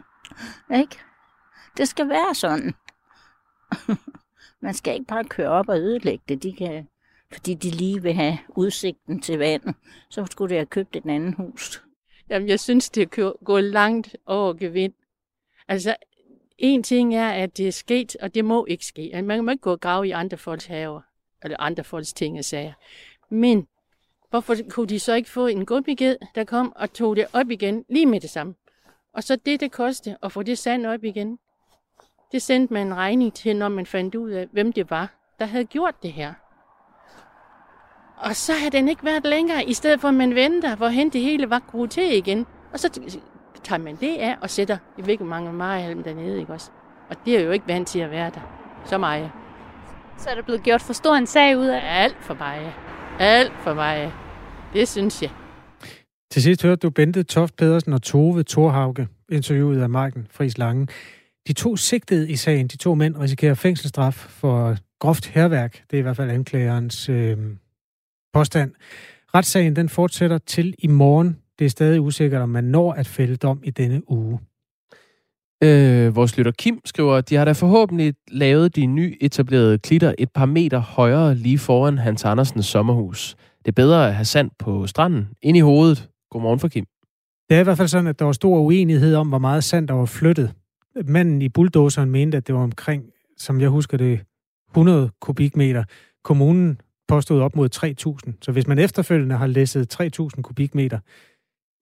[0.81, 0.99] ikke?
[1.77, 2.75] Det skal være sådan.
[4.61, 6.43] Man skal ikke bare køre op og ødelægge det.
[6.43, 6.89] De kan,
[7.33, 9.75] fordi de lige vil have udsigten til vandet.
[10.11, 11.83] Så skulle de have købt et andet hus.
[12.31, 14.93] Jamen, jeg synes, det er gået langt over gevind.
[15.69, 15.97] Altså,
[16.59, 19.03] en ting er, at det er sket, og det må ikke ske.
[19.03, 21.01] Altså, man må ikke gå og grave i andre folks haver,
[21.45, 22.73] eller andre folks ting og sager.
[23.31, 23.69] Men
[24.31, 27.85] hvorfor kunne de så ikke få en gummiged, der kom og tog det op igen
[27.89, 28.55] lige med det samme?
[29.13, 31.39] Og så det, det kostede at få det sand op igen,
[32.33, 35.47] det sendte man en regning til, når man fandt ud af, hvem det var, der
[35.47, 36.33] havde gjort det her.
[38.17, 41.21] Og så har den ikke været længere, i stedet for at man venter, hvorhen det
[41.21, 42.47] hele var groet til igen.
[42.73, 43.11] Og så
[43.63, 46.71] tager man det af og sætter, jeg ved ikke, mange meget dernede, ikke også?
[47.11, 48.41] Og det er jo ikke vant til at være der.
[48.85, 49.31] Så meget.
[50.19, 52.75] Så er der blevet gjort for stor en sag ud af Alt for mig.
[53.19, 54.13] Alt for mig.
[54.73, 55.31] Det synes jeg.
[56.31, 60.89] Til sidst hørte du Bente Toft Pedersen og Tove Thorhauge, interviewet af Marken Friis Lange.
[61.49, 65.83] De to sigtede i sagen, de to mænd, risikerer fængselsstraf for groft herværk.
[65.91, 67.39] Det er i hvert fald anklagerens øh,
[68.33, 68.73] påstand.
[69.35, 71.37] Retssagen den fortsætter til i morgen.
[71.59, 74.41] Det er stadig usikkert, om man når at fælde dom i denne uge.
[75.65, 80.47] Øh, vores lytter Kim skriver, de har da forhåbentlig lavet de nyetablerede klitter et par
[80.47, 83.37] meter højere lige foran Hans Andersens sommerhus.
[83.59, 86.09] Det er bedre at have sand på stranden ind i hovedet.
[86.31, 86.85] Godmorgen for Kim.
[87.49, 89.89] Det er i hvert fald sådan, at der var stor uenighed om, hvor meget sand
[89.89, 90.55] der var flyttet.
[91.05, 94.21] Manden i bulldozeren mente, at det var omkring, som jeg husker det,
[94.71, 95.85] 100 kubikmeter.
[96.25, 97.69] Kommunen påstod op mod
[98.29, 98.39] 3.000.
[98.43, 100.99] Så hvis man efterfølgende har læsset 3.000 kubikmeter,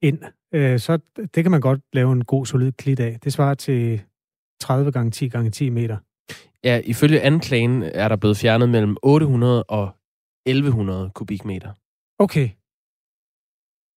[0.03, 0.19] ind,
[0.55, 0.99] øh, så
[1.35, 3.19] det kan man godt lave en god, solid klit af.
[3.25, 4.03] Det svarer til
[4.61, 5.99] 30 gange 10 gange 10 meter.
[6.65, 9.97] Ja, ifølge anklagen er der blevet fjernet mellem 800 og
[10.47, 11.73] 1100 kubikmeter.
[12.19, 12.51] Okay.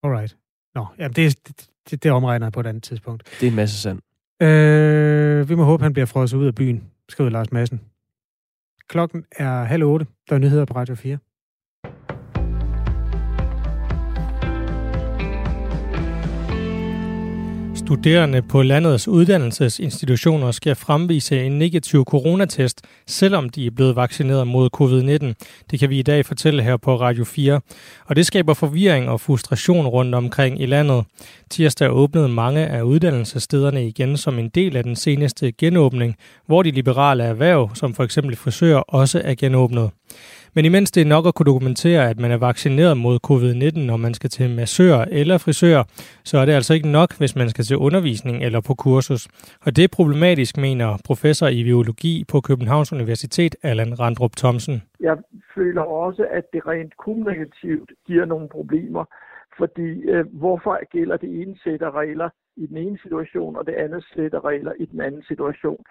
[0.04, 0.38] Alright.
[0.76, 1.48] Nå, jamen det,
[1.90, 3.24] det, det omregner jeg på et andet tidspunkt.
[3.40, 4.02] Det er en masse sand.
[4.42, 7.82] Øh, vi må håbe, han bliver frosset ud af byen, skriver Lars Madsen.
[8.88, 10.08] Klokken er halv otte.
[10.30, 11.18] Der er nyheder på Radio 4.
[17.90, 24.70] Studerende på landets uddannelsesinstitutioner skal fremvise en negativ coronatest, selvom de er blevet vaccineret mod
[24.78, 25.46] covid-19.
[25.72, 27.62] Det kan vi i dag fortælle her på Radio 4.
[28.06, 31.06] Og det skaber forvirring og frustration rundt omkring i landet.
[31.50, 36.72] Tirsdag åbnede mange af uddannelsesstederne igen som en del af den seneste genåbning, hvor de
[36.72, 39.90] liberale erhverv, som for eksempel frisører, også er genåbnet.
[40.56, 43.98] Men imens det er nok at kunne dokumentere, at man er vaccineret mod covid-19, når
[43.98, 45.84] man skal til massør eller frisør,
[46.24, 49.28] så er det altså ikke nok, hvis man skal til undervisning eller på kursus.
[49.66, 54.82] Og det er problematisk, mener professor i biologi på Københavns Universitet, Allan Randrup Thomsen.
[55.00, 55.18] Jeg
[55.56, 59.06] føler også, at det rent kommunikativt giver nogle problemer,
[59.58, 63.74] fordi øh, hvorfor gælder det ene sæt af regler i den ene situation, og det
[63.74, 65.84] andet sæt af regler i den anden situation?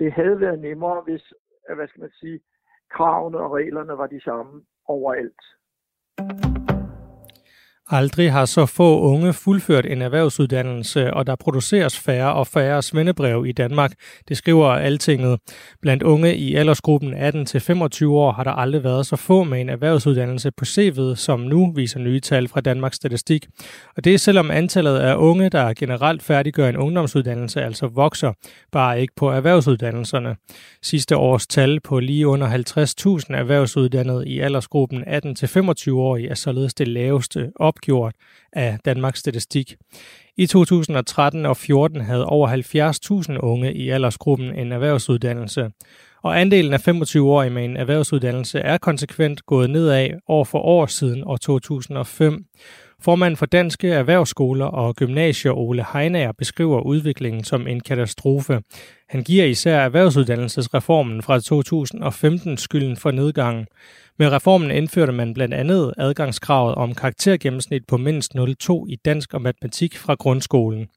[0.00, 1.24] Det havde været nemmere, hvis,
[1.70, 2.40] øh, hvad skal man sige,
[2.96, 5.42] kravene og reglerne var de samme overalt.
[7.94, 13.46] Aldrig har så få unge fuldført en erhvervsuddannelse, og der produceres færre og færre svendebrev
[13.46, 13.92] i Danmark,
[14.28, 15.40] det skriver Altinget.
[15.82, 20.50] Blandt unge i aldersgruppen 18-25 år har der aldrig været så få med en erhvervsuddannelse
[20.50, 23.46] på CV'et, som nu viser nye tal fra Danmarks Statistik.
[23.96, 28.32] Og det er selvom antallet af unge, der generelt færdiggør en ungdomsuddannelse, altså vokser,
[28.72, 30.36] bare ikke på erhvervsuddannelserne.
[30.82, 36.88] Sidste års tal på lige under 50.000 erhvervsuddannede i aldersgruppen 18-25 år er således det
[36.88, 38.14] laveste op opgjort
[38.52, 39.76] af Danmarks Statistik.
[40.36, 42.48] I 2013 og 14 havde over
[43.28, 45.70] 70.000 unge i aldersgruppen en erhvervsuddannelse,
[46.22, 51.24] og andelen af 25-årige med en erhvervsuddannelse er konsekvent gået nedad år for år siden
[51.24, 52.44] år 2005.
[53.04, 58.60] Formanden for Danske Erhvervsskoler og Gymnasier Ole Heinager beskriver udviklingen som en katastrofe.
[59.08, 63.66] Han giver især erhvervsuddannelsesreformen fra 2015 skylden for nedgangen.
[64.18, 69.42] Med reformen indførte man blandt andet adgangskravet om karaktergennemsnit på mindst 0,2 i dansk og
[69.42, 70.88] matematik fra grundskolen.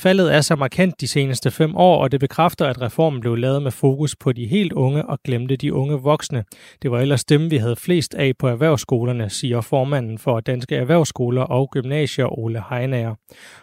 [0.00, 3.62] Faldet er så markant de seneste fem år, og det bekræfter, at reformen blev lavet
[3.62, 6.44] med fokus på de helt unge og glemte de unge voksne.
[6.82, 11.42] Det var ellers dem, vi havde flest af på erhvervsskolerne, siger formanden for Danske Erhvervsskoler
[11.42, 13.14] og Gymnasier Ole Heinager.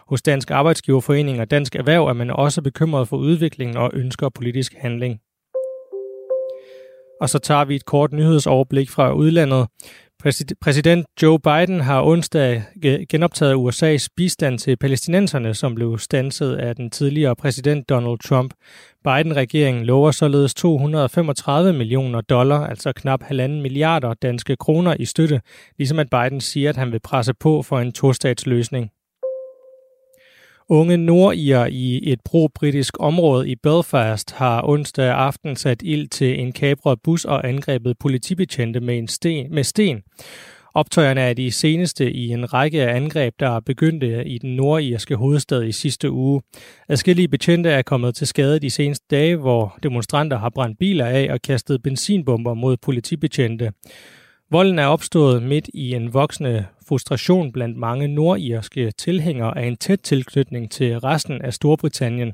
[0.08, 4.74] Hos Dansk Arbejdsgiverforening og Dansk Erhverv er man også bekymret for udviklingen og ønsker politisk
[4.78, 5.20] handling.
[7.20, 9.66] Og så tager vi et kort nyhedsoverblik fra udlandet.
[10.60, 12.62] Præsident Joe Biden har onsdag
[13.08, 18.54] genoptaget USA's bistand til palæstinenserne, som blev stanset af den tidligere præsident Donald Trump.
[19.04, 25.40] Biden-regeringen lover således 235 millioner dollar, altså knap halvanden milliarder danske kroner i støtte,
[25.78, 28.90] ligesom at Biden siger, at han vil presse på for en tostatsløsning.
[30.68, 36.52] Unge nordier i et pro-britisk område i Belfast har onsdag aften sat ild til en
[36.52, 40.02] kabret bus og angrebet politibetjente med, en sten, med sten.
[40.74, 45.62] Optøjerne er de seneste i en række af angreb, der begyndte i den nordirske hovedstad
[45.62, 46.42] i sidste uge.
[46.88, 51.28] Adskillige betjente er kommet til skade de seneste dage, hvor demonstranter har brændt biler af
[51.30, 53.72] og kastet benzinbomber mod politibetjente.
[54.50, 60.00] Volden er opstået midt i en voksende frustration blandt mange nordirske tilhængere af en tæt
[60.00, 62.32] tilknytning til resten af Storbritannien.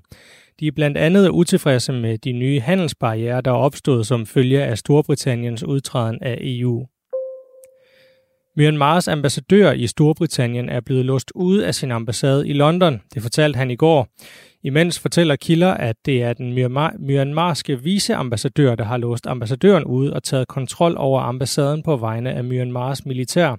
[0.60, 4.78] De er blandt andet utilfredse med de nye handelsbarriere, der er opstået som følge af
[4.78, 6.86] Storbritanniens udtræden af EU.
[8.56, 13.56] Myanmars ambassadør i Storbritannien er blevet låst ude af sin ambassade i London, det fortalte
[13.56, 14.08] han i går.
[14.64, 16.54] Imens fortæller kilder, at det er den
[16.98, 22.44] myanmarske viceambassadør, der har låst ambassadøren ude og taget kontrol over ambassaden på vegne af
[22.44, 23.56] Myanmars militær.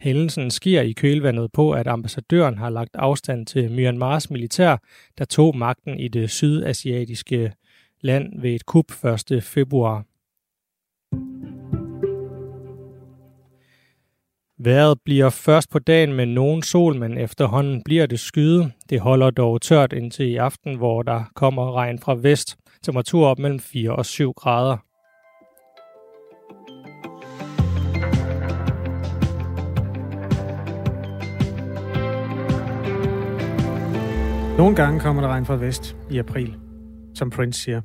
[0.00, 4.76] Hændelsen sker i kølvandet på, at ambassadøren har lagt afstand til Myanmars militær,
[5.18, 7.52] der tog magten i det sydasiatiske
[8.00, 9.42] land ved et kup 1.
[9.42, 10.04] februar.
[14.66, 18.72] Været bliver først på dagen med nogen sol, men efterhånden bliver det skyde.
[18.90, 22.56] Det holder dog tørt indtil i aften, hvor der kommer regn fra vest.
[22.82, 24.76] Temperatur op mellem 4 og 7 grader.
[34.58, 36.56] Nogle gange kommer der regn fra vest i april,
[37.14, 37.80] som Prince siger.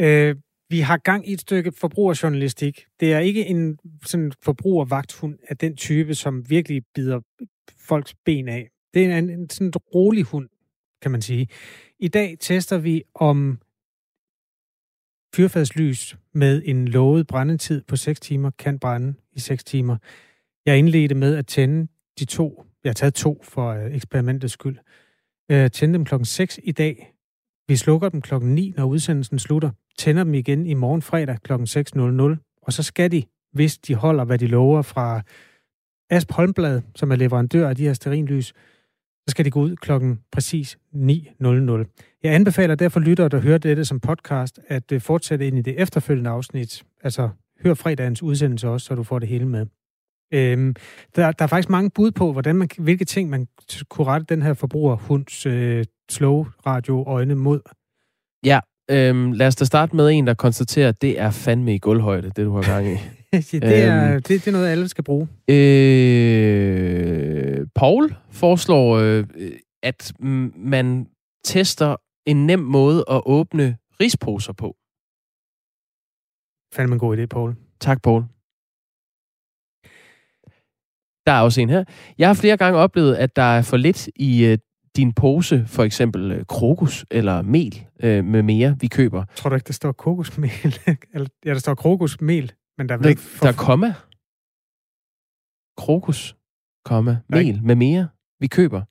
[0.00, 0.36] Øh,
[0.70, 2.86] vi har gang i et stykke forbrugerjournalistik.
[3.00, 7.20] Det er ikke en sådan forbrugervagthund af den type, som virkelig bider
[7.78, 8.68] folks ben af.
[8.94, 10.48] Det er en, en sådan rolig hund,
[11.02, 11.48] kan man sige.
[11.98, 13.58] I dag tester vi, om
[15.34, 19.96] fyrfadslys med en lovet brændetid på 6 timer kan brænde i 6 timer.
[20.66, 22.64] Jeg indledte med at tænde de to.
[22.84, 24.78] Jeg har taget to for øh, eksperimentets skyld.
[25.48, 27.14] Jeg tændte dem klokken 6 i dag.
[27.68, 29.70] Vi slukker dem klokken 9, når udsendelsen slutter.
[29.98, 32.60] Tænder dem igen i morgen fredag klokken 6.00.
[32.62, 35.22] Og så skal de, hvis de holder, hvad de lover fra
[36.10, 40.20] Asp Holmblad, som er leverandør af de her sterinlys, så skal de gå ud klokken
[40.32, 42.18] præcis 9.00.
[42.22, 45.80] Jeg anbefaler derfor lyttere, der hører dette som podcast, at øh, fortsætte ind i det
[45.80, 46.84] efterfølgende afsnit.
[47.02, 47.28] Altså,
[47.64, 49.66] hør fredagens udsendelse også, så du får det hele med.
[50.32, 50.74] Øhm,
[51.16, 53.48] der, der er faktisk mange bud på, hvordan man, hvilke ting man
[53.88, 57.60] kunne rette den her forbrugerhunds øh, slow radio øjne mod.
[58.44, 61.78] Ja, øhm, lad os da starte med en, der konstaterer, at det er fandme i
[61.78, 62.96] gulvhøjde, det du har gang i.
[63.52, 65.28] det, er, øhm, det, det er noget, alle skal bruge.
[65.48, 66.58] Øh,
[67.74, 69.24] Paul foreslår, øh,
[69.82, 70.12] at
[70.56, 71.08] man
[71.44, 71.96] tester
[72.26, 74.76] en nem måde at åbne risposer på.
[76.74, 77.56] Fandme en god idé, Paul.
[77.80, 78.22] Tak, Paul.
[81.26, 81.84] Der er også en her.
[82.18, 84.58] Jeg har flere gange oplevet, at der er for lidt i øh,
[84.98, 89.24] din pose, for eksempel øh, krokus eller mel øh, med mere, vi køber.
[89.34, 90.50] Tror du ikke, der står kokosmel?
[91.14, 93.46] eller, ja, der står krokusmel, men der er der, ikke for...
[93.46, 93.94] Der er komma.
[95.76, 96.36] Krokus,
[96.84, 98.08] komma, mel med mere,
[98.40, 98.82] vi køber.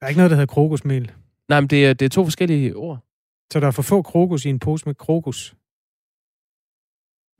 [0.00, 1.12] Der er ikke noget, der hedder krokusmel.
[1.48, 2.98] Nej, men det er, det er to forskellige ord.
[3.52, 5.56] Så der er for få krokus i en pose med krokus?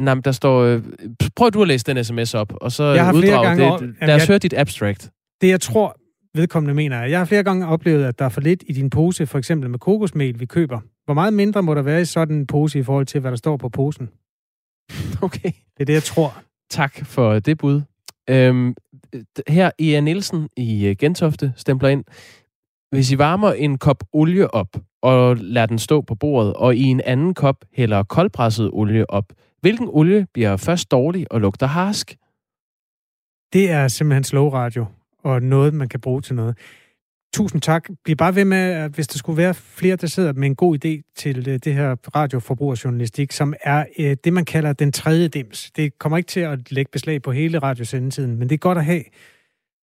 [0.02, 0.62] Nej, men der står...
[0.62, 0.82] Øh,
[1.36, 3.72] prøv du at læse den sms op, og så jeg har uddrag gange det.
[3.72, 3.80] Op...
[3.80, 4.28] Lad os jeg...
[4.28, 5.10] høre dit abstract.
[5.40, 5.96] Det, jeg tror,
[6.36, 8.90] vedkommende mener, er, jeg har flere gange oplevet, at der er for lidt i din
[8.90, 10.80] pose, for eksempel med kokosmel, vi køber.
[11.04, 13.36] Hvor meget mindre må der være i sådan en pose i forhold til, hvad der
[13.36, 14.10] står på posen?
[15.22, 15.50] Okay.
[15.50, 16.42] Det er det, jeg tror.
[16.70, 17.82] Tak for det bud.
[18.30, 18.74] Øhm,
[19.48, 22.04] her i Nielsen i øh, Gentofte stempler ind.
[22.90, 26.82] Hvis I varmer en kop olie op og lader den stå på bordet, og i
[26.82, 32.16] en anden kop hælder koldpresset olie op, hvilken olie bliver først dårlig og lugter harsk?
[33.52, 34.86] Det er simpelthen slow radio,
[35.26, 36.58] og noget, man kan bruge til noget.
[37.34, 37.88] Tusind tak.
[38.04, 40.84] Bliv bare ved med, at hvis der skulle være flere, der sidder med en god
[40.84, 45.70] idé til øh, det her radioforbrugerjournalistik, som er øh, det, man kalder den tredje dims.
[45.76, 48.84] Det kommer ikke til at lægge beslag på hele radiosendetiden, men det er godt at
[48.84, 49.02] have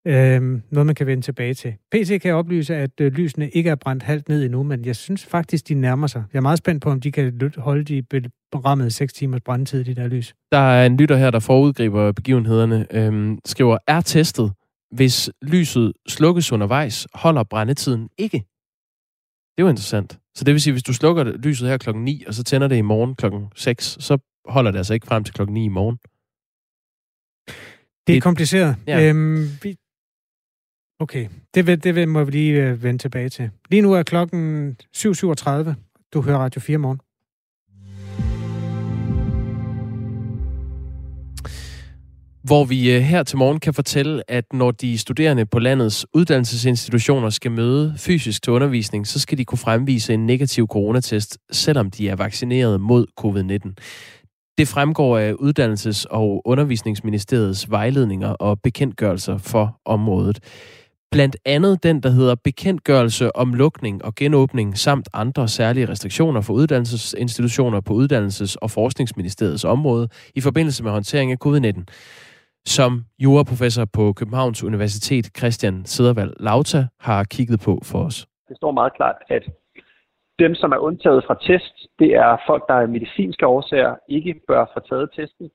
[0.07, 1.73] øh, noget, man kan vende tilbage til.
[1.91, 5.25] PC kan oplyse, at øh, lysene ikke er brændt halvt ned endnu, men jeg synes
[5.25, 6.23] faktisk, de nærmer sig.
[6.33, 8.03] Jeg er meget spændt på, om de kan holde de
[8.51, 10.35] berammede 6 timers brændtid, de der lys.
[10.51, 14.51] Der er en lytter her, der forudgriber begivenhederne, øh, skriver, er testet
[14.95, 18.37] hvis lyset slukkes undervejs, holder brændetiden ikke.
[18.37, 20.19] Det er jo interessant.
[20.35, 22.77] Så det vil sige, hvis du slukker lyset her klokken 9, og så tænder det
[22.77, 25.97] i morgen klokken 6, så holder det altså ikke frem til klokken 9 i morgen.
[28.07, 28.75] Det er det, kompliceret.
[28.87, 29.09] Ja.
[29.09, 29.75] Øhm, vi...
[30.99, 33.49] Okay, det, vil, det vil, må vi lige øh, vende tilbage til.
[33.69, 35.73] Lige nu er klokken 7.37.
[36.13, 36.99] Du hører Radio 4 morgen.
[42.43, 47.29] Hvor vi øh, her til morgen kan fortælle, at når de studerende på landets uddannelsesinstitutioner
[47.29, 52.09] skal møde fysisk til undervisning, så skal de kunne fremvise en negativ coronatest, selvom de
[52.09, 53.73] er vaccineret mod covid-19.
[54.57, 60.39] Det fremgår af Uddannelses- og Undervisningsministeriets vejledninger og bekendtgørelser for området.
[61.11, 66.53] Blandt andet den, der hedder bekendtgørelse om lukning og genåbning samt andre særlige restriktioner for
[66.53, 71.83] uddannelsesinstitutioner på Uddannelses- og Forskningsministeriets område i forbindelse med håndtering af covid-19
[72.65, 78.27] som juraprofessor på Københavns Universitet, Christian Sedervald Lauta, har kigget på for os.
[78.49, 79.43] Det står meget klart, at
[80.39, 84.65] dem, som er undtaget fra test, det er folk, der af medicinske årsager ikke bør
[84.73, 85.51] få taget testen.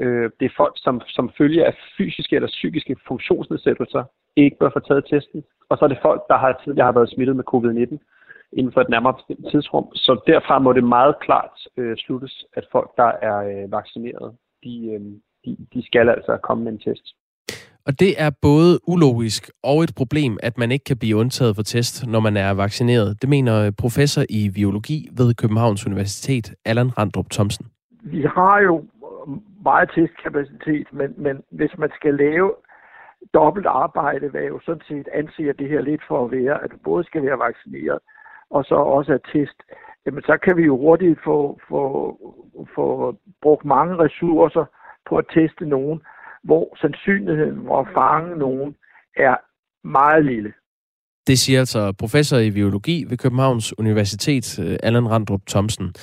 [0.00, 4.04] Øh, det er folk, som, som følge af fysiske eller psykiske funktionsnedsættelser
[4.36, 5.44] ikke bør få taget testen.
[5.68, 7.98] Og så er det folk, der har tidligere har været smittet med covid-19
[8.52, 9.94] inden for et nærmere bestemt tidsrum.
[9.94, 14.74] Så derfra må det meget klart øh, sluttes, at folk, der er øh, vaccineret, de,
[14.94, 15.00] øh,
[15.44, 17.06] de, de skal altså komme med en test.
[17.86, 21.62] Og det er både ulogisk og et problem, at man ikke kan blive undtaget for
[21.62, 23.22] test, når man er vaccineret.
[23.22, 27.66] Det mener professor i biologi ved Københavns Universitet, Allan Randrup Thomsen.
[28.02, 28.84] Vi har jo
[29.64, 32.52] meget testkapacitet, men, men hvis man skal lave
[33.34, 36.76] dobbelt arbejde, hvad jo sådan set anser det her lidt for at være, at du
[36.84, 37.98] både skal være vaccineret,
[38.50, 39.58] og så også er test,
[40.06, 41.82] jamen så kan vi jo hurtigt få, få,
[42.74, 44.64] få brugt mange ressourcer
[45.08, 46.00] på at teste nogen,
[46.44, 48.74] hvor sandsynligheden for at fange nogen
[49.16, 49.36] er
[49.88, 50.52] meget lille.
[51.26, 55.94] Det siger altså professor i biologi ved Københavns Universitet, øh, Allan Randrup Thomsen.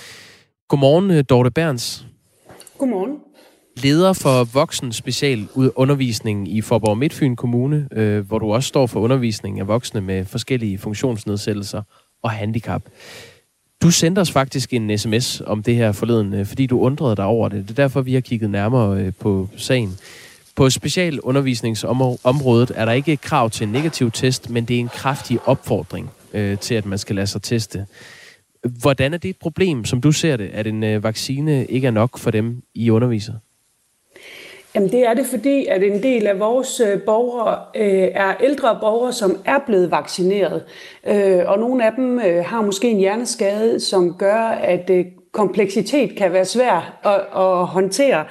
[0.67, 2.05] Godmorgen, øh, Dorte Berns.
[2.77, 3.19] Godmorgen.
[3.83, 5.39] leder for voksen special
[5.75, 10.25] undervisning i Forborg Midtfyn Kommune, øh, hvor du også står for undervisning af voksne med
[10.25, 11.81] forskellige funktionsnedsættelser
[12.23, 12.81] og handicap.
[13.81, 17.25] Du sendte os faktisk en sms om det her forleden, øh, fordi du undrede dig
[17.25, 17.63] over det.
[17.63, 19.97] Det er derfor, vi har kigget nærmere øh, på sagen.
[20.55, 24.89] På specialundervisningsområdet er der ikke et krav til en negativ test, men det er en
[24.89, 27.85] kraftig opfordring øh, til, at man skal lade sig teste.
[28.81, 31.91] Hvordan er det et problem, som du ser det, at en øh, vaccine ikke er
[31.91, 33.33] nok for dem, I underviser?
[34.75, 38.77] Jamen det er det, fordi at en del af vores øh, borgere øh, er ældre
[38.81, 40.63] borgere, som er blevet vaccineret.
[41.07, 46.17] Øh, og nogle af dem øh, har måske en hjerneskade, som gør, at øh, kompleksitet
[46.17, 48.25] kan være svær at, at håndtere.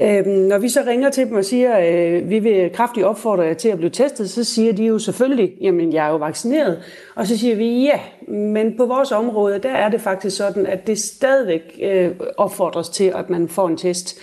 [0.00, 3.42] Øh, når vi så ringer til dem og siger, at øh, vi vil kraftigt opfordre
[3.42, 6.82] jer til at blive testet, så siger de jo selvfølgelig, jamen jeg er jo vaccineret.
[7.14, 10.86] Og så siger vi, ja, men på vores område, der er det faktisk sådan, at
[10.86, 14.18] det stadigvæk øh, opfordres til, at man får en test.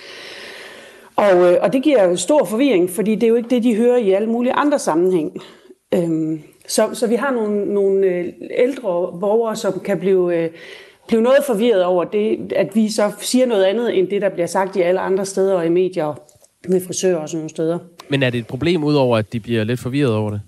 [1.18, 3.76] Og, øh, og det giver jo stor forvirring, fordi det er jo ikke det, de
[3.76, 5.42] hører i alle mulige andre sammenhæng.
[5.94, 8.26] Øhm, så, så vi har nogle, nogle øh,
[8.58, 10.50] ældre borgere, som kan blive, øh,
[11.08, 14.48] blive noget forvirret over det, at vi så siger noget andet, end det, der bliver
[14.48, 16.22] sagt i alle andre steder og i medier
[16.68, 17.80] med frisører og sådan nogle steder.
[18.10, 20.42] Men er det et problem, udover at de bliver lidt forvirret over det?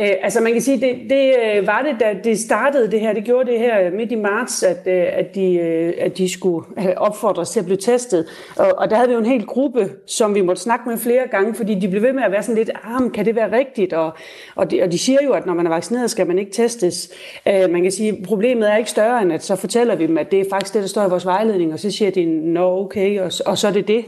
[0.00, 3.12] Øh, altså man kan sige, det, det øh, var det, da det startede det her.
[3.12, 6.66] Det gjorde det her midt i marts, at, øh, at, de, øh, at de skulle
[6.96, 8.26] opfordres til at blive testet.
[8.56, 11.28] Og, og der havde vi jo en hel gruppe, som vi måtte snakke med flere
[11.30, 13.92] gange, fordi de blev ved med at være sådan lidt, ah, kan det være rigtigt?
[13.92, 14.10] Og,
[14.54, 17.10] og, de, og de siger jo, at når man er vaccineret, skal man ikke testes.
[17.48, 20.30] Øh, man kan sige, problemet er ikke større, end at så fortæller vi dem, at
[20.30, 23.20] det er faktisk det, der står i vores vejledning, og så siger de, nå okay,
[23.20, 24.04] og, og så er det det.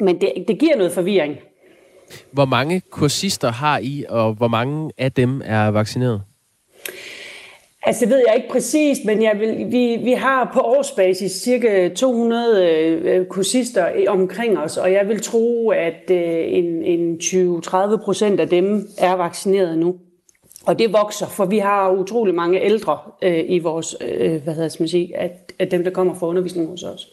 [0.00, 1.36] Men det, det giver noget forvirring.
[2.32, 6.22] Hvor mange kursister har I, og hvor mange af dem er vaccineret?
[7.86, 11.88] Altså, det ved jeg ikke præcist, men jeg vil, vi, vi har på årsbasis cirka
[11.88, 12.70] 200
[13.04, 18.48] øh, kursister omkring os, og jeg vil tro, at øh, en, en 20-30 procent af
[18.48, 19.96] dem er vaccineret nu.
[20.66, 24.76] Og det vokser, for vi har utrolig mange ældre øh, i vores, øh, hvad hedder
[24.78, 27.08] man sige, at, at dem, der kommer fra undervisning hos os.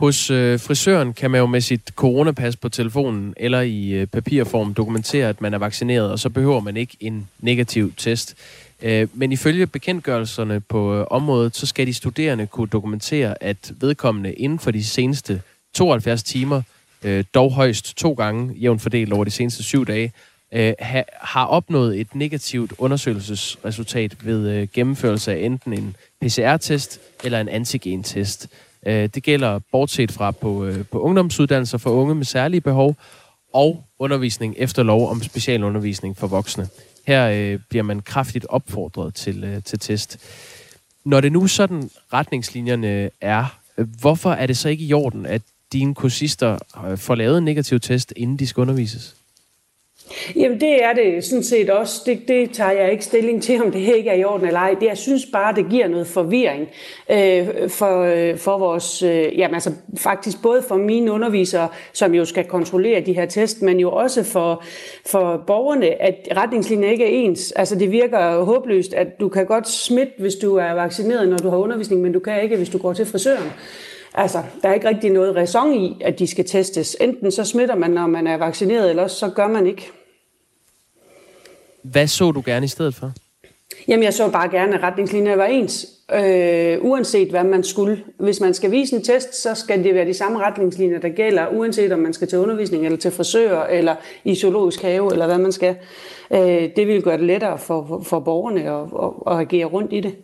[0.00, 4.74] Hos øh, frisøren kan man jo med sit coronapas på telefonen eller i øh, papirform
[4.74, 8.34] dokumentere, at man er vaccineret, og så behøver man ikke en negativ test.
[8.82, 14.32] Øh, men ifølge bekendtgørelserne på øh, området, så skal de studerende kunne dokumentere, at vedkommende
[14.32, 15.42] inden for de seneste
[15.74, 16.62] 72 timer,
[17.02, 20.12] øh, dog højst to gange jævnt fordelt over de seneste syv dage,
[20.52, 27.40] øh, ha, har opnået et negativt undersøgelsesresultat ved øh, gennemførelse af enten en PCR-test eller
[27.40, 28.48] en antigen-test.
[28.86, 32.96] Øh, det gælder bortset fra på, øh, på ungdomsuddannelser for unge med særlige behov
[33.52, 36.68] og undervisning efter lov om specialundervisning for voksne.
[37.06, 40.18] Her øh, bliver man kraftigt opfordret til, øh, til test.
[41.04, 45.42] Når det nu sådan retningslinjerne er, øh, hvorfor er det så ikke i orden, at
[45.72, 49.16] dine kursister øh, får lavet en negativ test, inden de skal undervises?
[50.36, 52.02] Jamen det er det sådan set også.
[52.06, 54.74] Det, det tager jeg ikke stilling til, om det ikke er i orden eller ej.
[54.80, 56.68] Det, jeg synes bare, det giver noget forvirring
[57.10, 62.24] øh, for, øh, for vores, øh, jamen altså faktisk både for mine undervisere, som jo
[62.24, 64.62] skal kontrollere de her test, men jo også for,
[65.06, 67.52] for borgerne, at retningslinjen ikke er ens.
[67.52, 71.50] Altså det virker håbløst, at du kan godt smitte, hvis du er vaccineret, når du
[71.50, 73.52] har undervisning, men du kan ikke, hvis du går til frisøren.
[74.14, 76.96] Altså, der er ikke rigtig noget ræson i, at de skal testes.
[77.00, 79.90] Enten så smitter man, når man er vaccineret, eller så gør man ikke.
[81.82, 83.12] Hvad så du gerne i stedet for?
[83.88, 88.04] Jamen, jeg så bare gerne, at retningslinjerne var ens, øh, uanset hvad man skulle.
[88.18, 91.48] Hvis man skal vise en test, så skal det være de samme retningslinjer, der gælder,
[91.48, 95.38] uanset om man skal til undervisning, eller til frisør, eller i zoologisk have, eller hvad
[95.38, 95.76] man skal.
[96.30, 99.92] Øh, det vil gøre det lettere for, for, for borgerne at, at, at agere rundt
[99.92, 100.14] i det.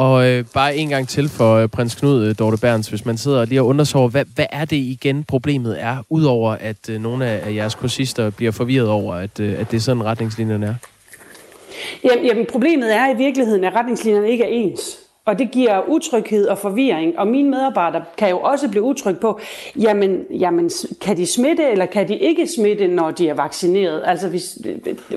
[0.00, 3.18] Og øh, bare en gang til for øh, prins Knud, øh, Dorte Berns, hvis man
[3.18, 6.88] sidder lige og undrer sig over, hvad, hvad er det igen problemet er, udover at
[6.90, 10.04] øh, nogle af, af jeres kursister bliver forvirret over, at, øh, at det er sådan
[10.04, 10.74] retningslinjerne er?
[12.04, 14.80] Jamen, jamen, problemet er i virkeligheden, at retningslinjerne ikke er ens.
[15.30, 17.18] Og det giver utryghed og forvirring.
[17.18, 19.40] Og mine medarbejdere kan jo også blive utryg på,
[19.78, 20.70] jamen, jamen
[21.00, 24.02] kan de smitte, eller kan de ikke smitte, når de er vaccineret?
[24.04, 24.58] Altså, hvis,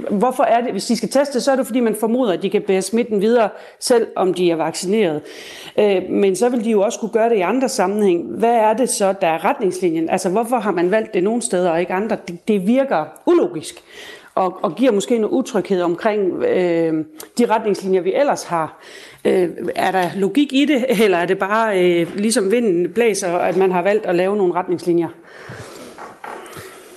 [0.09, 2.49] hvorfor er det, hvis de skal teste, så er det fordi, man formoder, at de
[2.49, 3.49] kan bære smitten videre,
[3.79, 5.21] selv om de er vaccineret.
[5.79, 8.25] Øh, men så vil de jo også kunne gøre det i andre sammenhæng.
[8.25, 10.09] Hvad er det så, der er retningslinjen?
[10.09, 12.17] Altså, hvorfor har man valgt det nogle steder og ikke andre?
[12.27, 13.83] Det, det virker ulogisk
[14.35, 17.05] og, og giver måske noget utryghed omkring øh,
[17.37, 18.79] de retningslinjer, vi ellers har.
[19.25, 23.57] Øh, er der logik i det, eller er det bare øh, ligesom vinden blæser, at
[23.57, 25.09] man har valgt at lave nogle retningslinjer?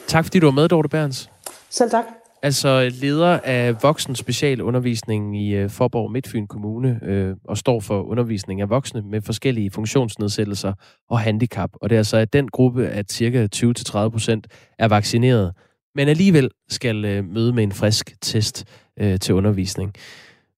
[0.06, 1.30] Tak fordi du var med, Dorte Berns.
[1.70, 2.04] Selv tak.
[2.42, 8.60] altså leder af voksen specialundervisning i øh, Forborg Midtfyn Kommune, øh, og står for undervisning
[8.60, 10.72] af voksne med forskellige funktionsnedsættelser
[11.10, 11.70] og handicap.
[11.74, 14.46] Og det er altså, at den gruppe, at cirka 20-30 procent
[14.78, 15.52] er vaccineret,
[15.94, 18.64] men alligevel skal øh, møde med en frisk test
[19.00, 19.92] øh, til undervisning.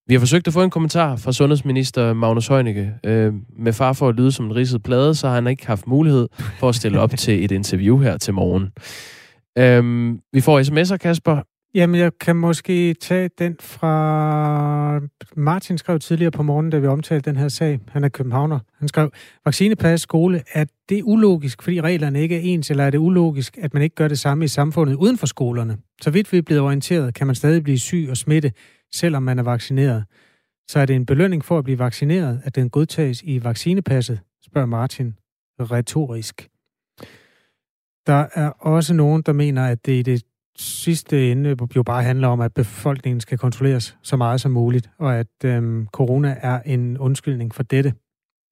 [0.09, 2.93] Vi har forsøgt at få en kommentar fra sundhedsminister Magnus Heunicke.
[3.05, 5.87] Øh, med far for at lyde som en ridset plade, så har han ikke haft
[5.87, 6.27] mulighed
[6.59, 8.69] for at stille op til et interview her til morgen.
[9.57, 11.41] Øh, vi får sms'er, Kasper.
[11.73, 14.99] Jamen, jeg kan måske tage den fra...
[15.35, 17.79] Martin skrev tidligere på morgen, da vi omtalte den her sag.
[17.91, 18.59] Han er københavner.
[18.79, 19.11] Han skrev,
[19.45, 23.73] vaccinepas skole, er det ulogisk, fordi reglerne ikke er ens, eller er det ulogisk, at
[23.73, 25.77] man ikke gør det samme i samfundet uden for skolerne?
[26.01, 28.51] Så vidt vi er blevet orienteret, kan man stadig blive syg og smitte,
[28.93, 30.05] selvom man er vaccineret.
[30.69, 34.67] Så er det en belønning for at blive vaccineret, at den godtages i vaccinepasset, spørger
[34.67, 35.15] Martin
[35.59, 36.49] retorisk.
[38.07, 40.23] Der er også nogen, der mener, at det i det
[40.57, 45.15] sidste ende jo bare handler om, at befolkningen skal kontrolleres så meget som muligt, og
[45.15, 47.93] at øhm, corona er en undskyldning for dette.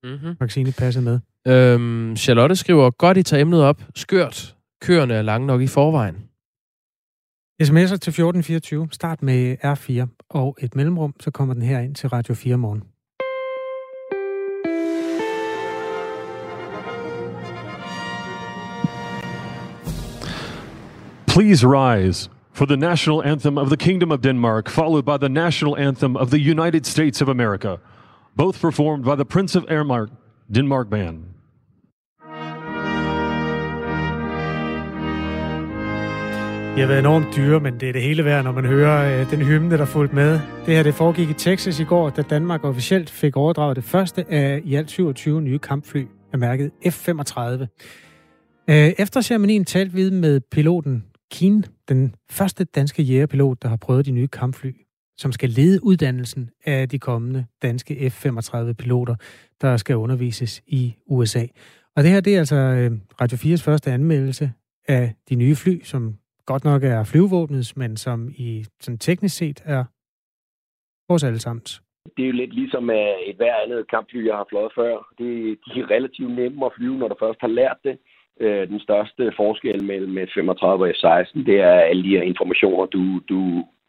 [0.03, 0.35] Mm-hmm.
[0.39, 1.19] Vaccinepasset med.
[1.47, 3.83] Øhm, Charlotte skriver, godt I tager emnet op.
[3.95, 4.55] Skørt.
[4.81, 6.26] Køerne er lange nok i forvejen.
[7.64, 8.88] SMS'er til 1424.
[8.91, 12.84] Start med R4 og et mellemrum, så kommer den her ind til Radio 4 morgen.
[21.28, 25.88] Please rise for the national anthem of the Kingdom of Denmark, followed by the national
[25.88, 27.78] anthem of the United States of America,
[28.36, 30.10] both performed by the Prince of Denmark,
[30.51, 31.36] Denmark Band.
[36.78, 39.32] De har været enormt dyre, men det er det hele værd, når man hører øh,
[39.32, 40.32] den hymne, der fulgte med.
[40.65, 44.32] Det her det foregik i Texas i går, da Danmark officielt fik overdraget det første
[44.32, 47.43] af i alt 27 nye kampfly af mærket F-35.
[48.69, 54.05] Øh, efter ceremonien talte vi med piloten Keen, den første danske jægerpilot, der har prøvet
[54.05, 54.71] de nye kampfly,
[55.17, 59.15] som skal lede uddannelsen af de kommende danske F-35-piloter,
[59.61, 61.45] der skal undervises i USA.
[61.95, 64.51] Og det her, det er altså øh, Radio 4's første anmeldelse
[64.88, 66.15] af de nye fly, som
[66.51, 69.83] godt nok er flyvevåbnets, men som i sådan teknisk set er
[71.09, 71.81] vores allesammens.
[72.17, 72.89] Det er jo lidt ligesom
[73.29, 74.93] et hver andet kampfly, jeg har fløjet før.
[75.19, 77.97] Det, de er relativt nemme at flyve, når du først har lært det.
[78.39, 83.03] Øh, den største forskel mellem F-35 og F-16, det er alle de her informationer, du,
[83.29, 83.39] du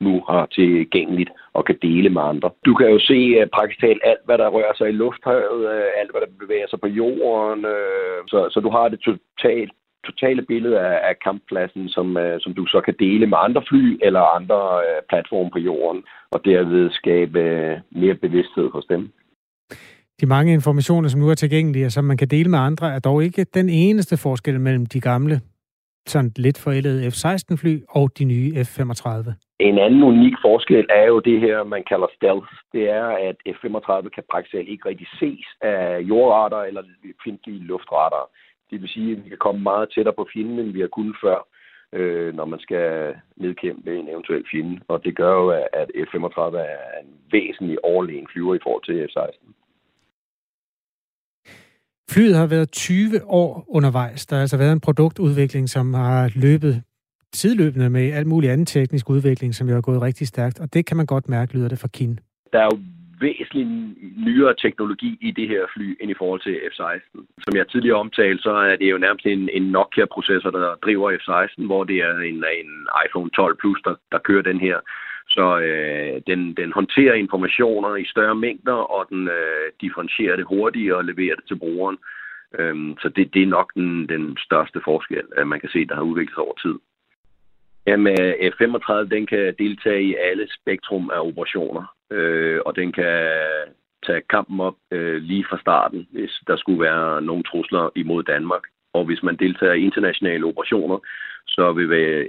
[0.00, 2.50] nu har tilgængeligt og kan dele med andre.
[2.66, 6.00] Du kan jo se uh, praktisk talt alt, hvad der rører sig i lufthavet, uh,
[6.00, 7.64] alt, hvad der bevæger sig på jorden.
[7.64, 9.72] Uh, så, så du har det totalt
[10.10, 13.98] totale billede af, af kamppladsen, som, uh, som du så kan dele med andre fly
[14.06, 16.00] eller andre uh, platforme på jorden,
[16.30, 19.02] og derved skabe uh, mere bevidsthed hos dem.
[20.20, 22.98] De mange informationer, som nu er tilgængelige, og som man kan dele med andre, er
[22.98, 25.40] dog ikke den eneste forskel mellem de gamle,
[26.06, 29.32] sådan lidt forældede F-16-fly og de nye F-35.
[29.60, 32.50] En anden unik forskel er jo det her, man kalder stealth.
[32.72, 36.82] Det er, at F-35 kan praktisk ikke rigtig ses af jordradar eller
[37.24, 38.24] fjendtlige luftradar.
[38.70, 41.16] Det vil sige, at vi kan komme meget tættere på fjenden, end vi har kunnet
[41.24, 41.38] før,
[41.92, 44.80] øh, når man skal nedkæmpe en eventuel fjende.
[44.88, 45.48] Og det gør jo,
[45.82, 49.58] at F-35 er en væsentlig overlegen flyver i forhold til F-16.
[52.10, 54.26] Flyet har været 20 år undervejs.
[54.26, 56.82] Der har altså været en produktudvikling, som har løbet
[57.32, 60.60] tidløbende med alt muligt anden teknisk udvikling, som jo har gået rigtig stærkt.
[60.60, 62.18] Og det kan man godt mærke, lyder det fra Kin.
[62.52, 62.78] Der er jo
[63.20, 63.66] væsentlig
[64.26, 67.26] nyere teknologi i det her fly end i forhold til F-16.
[67.44, 71.66] Som jeg tidligere omtalte, så er det jo nærmest en, en Nokia-processor, der driver F-16,
[71.66, 72.70] hvor det er en, en
[73.06, 74.78] iPhone 12 Plus, der, der kører den her.
[75.30, 80.96] Så øh, den, den håndterer informationer i større mængder, og den øh, differentierer det hurtigere
[80.96, 81.98] og leverer det til brugeren.
[82.58, 85.94] Øhm, så det, det er nok den, den største forskel, at man kan se, der
[85.94, 86.74] har udviklet sig over tid.
[87.86, 93.14] Jamen, øh, F-35 den kan deltage i alle spektrum af operationer, øh, og den kan
[94.06, 98.62] tage kampen op øh, lige fra starten, hvis der skulle være nogle trusler imod Danmark.
[98.92, 100.98] Og hvis man deltager i internationale operationer,
[101.46, 101.88] så vil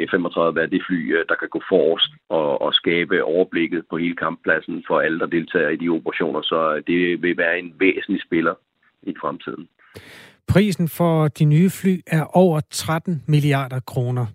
[0.09, 4.15] F-35 være det fly, øh, der kan gå forrest og, og skabe overblikket på hele
[4.15, 6.41] kamppladsen for alle, der deltager i de operationer.
[6.41, 8.55] Så øh, det vil være en væsentlig spiller
[9.03, 9.67] i fremtiden.
[10.47, 14.25] Prisen for de nye fly er over 13 milliarder kroner.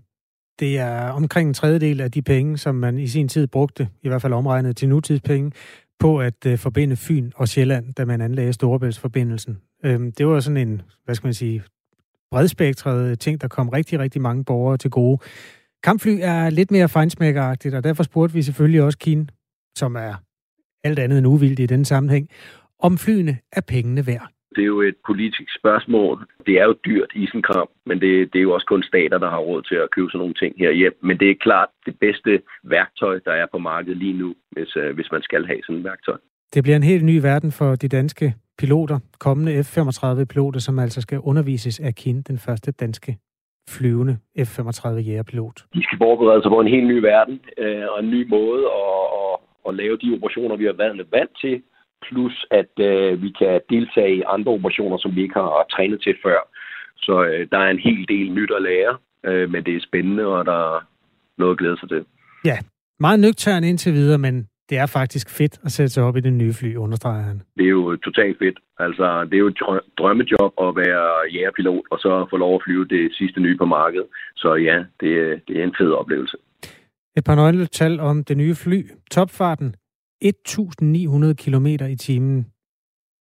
[0.61, 4.09] Det er omkring en tredjedel af de penge, som man i sin tid brugte, i
[4.09, 5.53] hvert fald omregnet til nutidspenge,
[5.99, 9.59] på at øh, forbinde Fyn og Sjælland, da man anlagde Storebæltsforbindelsen.
[9.85, 11.63] Øhm, det var sådan en, hvad skal man sige,
[12.31, 15.19] bredspektret øh, ting, der kom rigtig, rigtig mange borgere til gode.
[15.83, 19.27] Kampfly er lidt mere fejnsmækkeragtigt, og derfor spurgte vi selvfølgelig også Kine,
[19.77, 20.15] som er
[20.85, 22.29] alt andet end uvildt i den sammenhæng,
[22.79, 24.29] om flyene er pengene værd.
[24.57, 26.27] Det er jo et politisk spørgsmål.
[26.47, 29.39] Det er jo dyrt isenkram, men det, det er jo også kun stater, der har
[29.39, 30.97] råd til at købe sådan nogle ting her hjem.
[31.03, 34.91] Men det er klart det bedste værktøj, der er på markedet lige nu, hvis, uh,
[34.95, 36.19] hvis man skal have sådan et værktøj.
[36.55, 41.19] Det bliver en helt ny verden for de danske piloter, kommende F-35-piloter, som altså skal
[41.19, 43.17] undervises af Kin, den første danske
[43.69, 45.65] flyvende F-35 jægerpilot.
[45.75, 49.05] De skal forberede sig på en helt ny verden øh, og en ny måde at,
[49.21, 49.35] at,
[49.69, 51.63] at lave de operationer, vi har været vant til,
[52.09, 56.15] plus at øh, vi kan deltage i andre operationer, som vi ikke har trænet til
[56.25, 56.41] før.
[56.97, 58.97] Så øh, der er en hel del nyt at lære,
[59.29, 60.81] øh, men det er spændende, og der er
[61.39, 62.05] noget at glæde sig til.
[62.45, 62.59] Ja,
[63.01, 66.33] meget nøgtern indtil videre, men det er faktisk fedt at sætte sig op i det
[66.33, 67.43] nye fly, understreger han.
[67.57, 68.59] Det er jo totalt fedt.
[68.79, 69.59] Altså, det er jo et
[69.99, 74.07] drømmejob at være jægerpilot, og så få lov at flyve det sidste nye på markedet.
[74.37, 76.37] Så ja, det, det er en fed oplevelse.
[77.17, 78.81] Et par nøgletal om det nye fly.
[79.11, 79.75] Topfarten
[80.25, 82.47] 1.900 km i timen.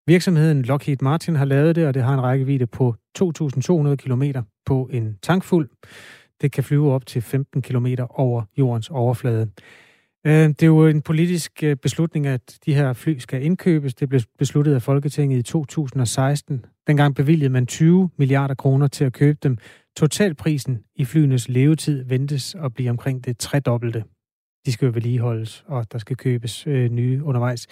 [0.08, 4.24] Virksomheden Lockheed Martin har lavet det, og det har en rækkevidde på 2.200 km
[4.66, 5.70] på en tankfuld.
[6.42, 9.50] Det kan flyve op til 15 km over jordens overflade.
[10.26, 13.96] Øh, det er jo en politisk øh, beslutning, at de her fly skal indkøbes.
[13.96, 16.66] Det blev besluttet af Folketinget i 2016.
[16.88, 19.58] Dengang bevilgede man 20 milliarder kroner til at købe dem.
[19.98, 24.04] Totalprisen i flyenes levetid ventes at blive omkring det tredobbelte.
[24.66, 27.68] De skal jo vedligeholdes, og der skal købes øh, nye undervejs.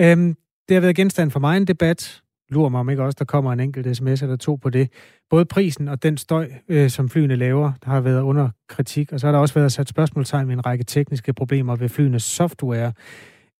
[0.00, 0.36] Øhm,
[0.68, 3.52] det har været genstand for mig en debat lurer mig om ikke også, der kommer
[3.52, 4.92] en enkelt sms eller to på det.
[5.30, 9.20] Både prisen og den støj, øh, som flyene laver, der har været under kritik, og
[9.20, 12.92] så har der også været sat spørgsmålstegn ved en række tekniske problemer ved flyenes software,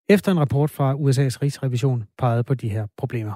[0.08, 3.32] efter en rapport fra USA's rigsrevision pegede på de her problemer.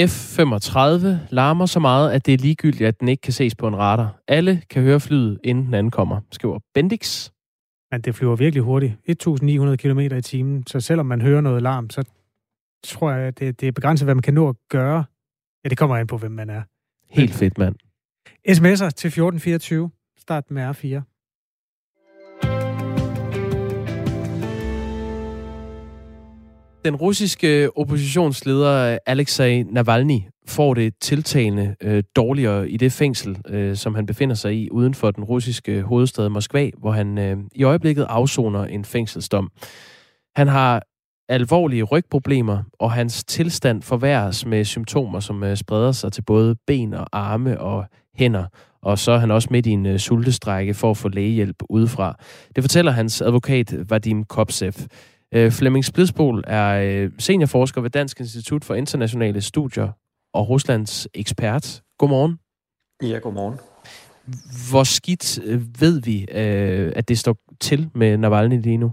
[0.00, 3.76] F-35 larmer så meget, at det er ligegyldigt, at den ikke kan ses på en
[3.76, 4.22] radar.
[4.28, 7.30] Alle kan høre flyet, inden den ankommer, skriver Bendix.
[7.90, 8.92] Men det flyver virkelig hurtigt.
[8.92, 12.04] 1.900 km i timen, så selvom man hører noget larm, så
[12.84, 15.04] tror jeg, det, det er begrænset, hvad man kan nå at gøre.
[15.64, 16.62] Ja, det kommer an på, hvem man er.
[17.08, 17.74] Helt fedt, mand.
[18.48, 19.90] SMS'er til 1424.
[20.18, 21.19] Start med R4.
[26.84, 33.76] Den russiske oppositionsleder øh, Alexei Navalny får det tiltagende øh, dårligere i det fængsel, øh,
[33.76, 37.62] som han befinder sig i uden for den russiske hovedstad Moskva, hvor han øh, i
[37.62, 39.50] øjeblikket afsoner en fængselsdom.
[40.36, 40.82] Han har
[41.28, 46.94] alvorlige rygproblemer, og hans tilstand forværres med symptomer, som øh, spreder sig til både ben
[46.94, 48.44] og arme og hænder.
[48.82, 52.16] Og så er han også midt i en øh, sultestrække for at få lægehjælp udefra.
[52.56, 54.72] Det fortæller hans advokat Vadim Kopsev.
[55.36, 59.88] Uh, Flemming Splidsbol er uh, seniorforsker ved Dansk Institut for Internationale Studier
[60.34, 61.82] og Ruslands ekspert.
[61.98, 62.38] Godmorgen.
[63.02, 63.58] Ja, godmorgen.
[64.70, 65.38] Hvor skidt
[65.80, 68.92] ved vi, uh, at det står til med Navalny lige nu?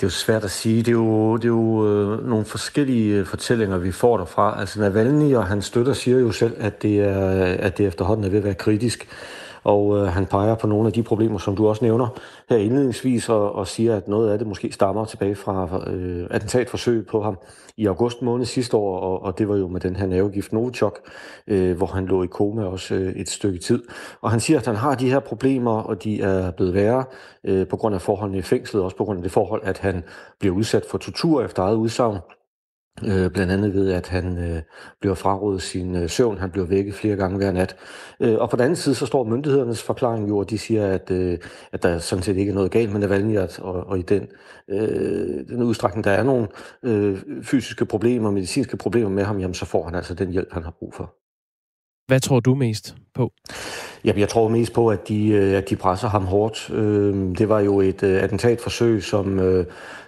[0.00, 0.78] Det er jo svært at sige.
[0.78, 4.60] Det er jo, det er jo øh, nogle forskellige øh, fortællinger, vi får derfra.
[4.60, 8.28] Altså Navalny og hans støtter siger jo selv, at det, er, at det efterhånden er
[8.28, 9.08] ved at være kritisk.
[9.64, 12.08] Og øh, han peger på nogle af de problemer, som du også nævner
[12.48, 17.06] her indledningsvis, og, og siger, at noget af det måske stammer tilbage fra øh, attentatforsøg
[17.06, 17.38] på ham
[17.76, 20.98] i august måned sidste år, og, og det var jo med den her nervegift Novichok,
[21.46, 23.82] øh, hvor han lå i koma også øh, et stykke tid.
[24.20, 27.04] Og han siger, at han har de her problemer, og de er blevet værre
[27.44, 30.04] øh, på grund af forholdene i fængslet, også på grund af det forhold, at han
[30.38, 32.18] bliver udsat for tortur efter eget udsagn.
[33.06, 34.62] Øh, blandt andet ved, at han øh,
[35.00, 36.38] bliver frarådet sin øh, søvn.
[36.38, 37.76] Han bliver vækket flere gange hver nat.
[38.20, 41.10] Øh, og på den anden side, så står myndighedernes forklaring jo, og de siger, at,
[41.10, 41.38] øh,
[41.72, 44.28] at der sådan set ikke er noget galt med Navalny, og, og i den,
[44.68, 46.48] øh, den udstrækning, der er nogle
[46.82, 50.62] øh, fysiske problemer, medicinske problemer med ham, jamen så får han altså den hjælp, han
[50.62, 51.19] har brug for.
[52.10, 53.32] Hvad tror du mest på?
[54.04, 56.70] Jamen, jeg tror mest på, at de, øh, at de presser ham hårdt.
[56.70, 59.40] Øh, det var jo et øh, attentatforsøg, som,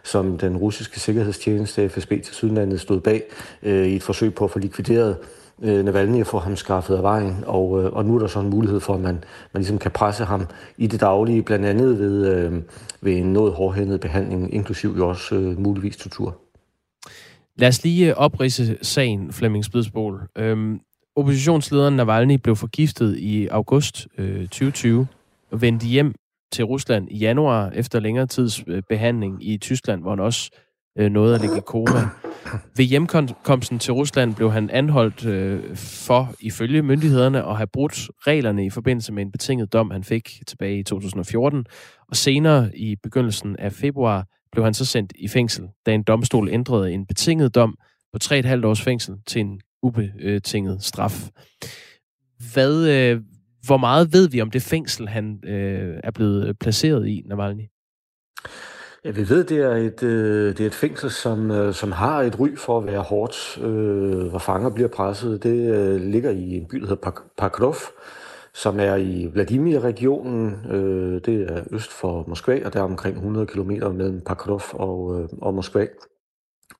[0.02, 3.22] som den russiske sikkerhedstjeneste FSB til Sydlandet stod bag
[3.62, 5.16] i et forsøg på at få likvideret
[5.58, 7.36] Navalny og få ham skaffet af vejen.
[7.46, 9.14] Og, og nu er der så en mulighed for, at man,
[9.52, 10.46] man ligesom kan presse ham
[10.76, 12.62] i det daglige, blandt andet ved,
[13.00, 16.36] ved en noget hårdhændet behandling, inklusiv jo også muligvis tortur.
[17.56, 20.20] Lad os lige oprise sagen, Flemming Spidsbol.
[20.38, 20.80] Øhm,
[21.16, 25.06] oppositionslederen Navalny blev forgiftet i august øh, 2020
[25.50, 26.14] og vendte hjem
[26.52, 30.50] til Rusland i januar efter længere tids øh, behandling i Tyskland, hvor han også
[30.98, 32.08] øh, nåede at ligge i koma.
[32.76, 38.66] Ved hjemkomsten til Rusland blev han anholdt øh, for, ifølge myndighederne, at have brudt reglerne
[38.66, 41.64] i forbindelse med en betinget dom, han fik tilbage i 2014.
[42.08, 46.48] Og senere i begyndelsen af februar blev han så sendt i fængsel, da en domstol
[46.48, 47.78] ændrede en betinget dom
[48.12, 51.28] på 3,5 års fængsel til en ubetinget straf.
[52.54, 53.20] Hvad, øh,
[53.66, 57.62] hvor meget ved vi om det fængsel, han øh, er blevet øh, placeret i, Navalny?
[59.04, 62.22] Ja, vi ved, det er et, øh, det er et fængsel, som, øh, som har
[62.22, 65.42] et ry for at være hårdt, øh, hvor fanger bliver presset.
[65.42, 67.74] Det øh, ligger i en by, der hedder Pakrov,
[68.54, 70.66] som er i Vladimir-regionen.
[70.70, 75.20] Øh, det er øst for Moskva, og der er omkring 100 km mellem Pakrov og,
[75.20, 75.86] øh, og Moskva.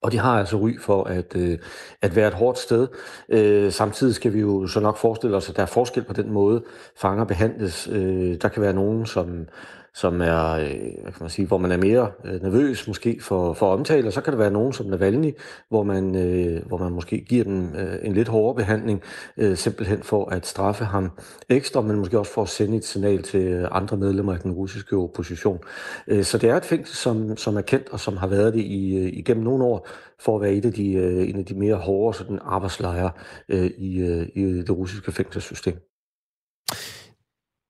[0.03, 1.57] Og de har altså ry for at, øh,
[2.01, 2.87] at være et hårdt sted.
[3.29, 6.31] Øh, samtidig skal vi jo så nok forestille os, at der er forskel på den
[6.31, 6.63] måde,
[6.95, 7.87] fanger behandles.
[7.91, 9.47] Øh, der kan være nogen, som
[9.95, 10.69] som er, øh,
[11.01, 14.13] hvad kan man sige, hvor man er mere øh, nervøs måske for, for omtale, og
[14.13, 15.31] så kan der være nogen som Navalny,
[15.69, 19.01] hvor man, øh, hvor man måske giver den øh, en lidt hårdere behandling,
[19.37, 21.11] øh, simpelthen for at straffe ham
[21.49, 24.95] ekstra, men måske også for at sende et signal til andre medlemmer af den russiske
[24.95, 25.59] opposition.
[26.07, 28.61] Øh, så det er et fængsel, som, som er kendt, og som har været det
[28.61, 29.87] i, øh, igennem nogle år,
[30.19, 33.11] for at være et af de, øh, en af de mere hårde sådan, arbejdslejre
[33.49, 35.92] øh, i, øh, i det russiske fængselssystem.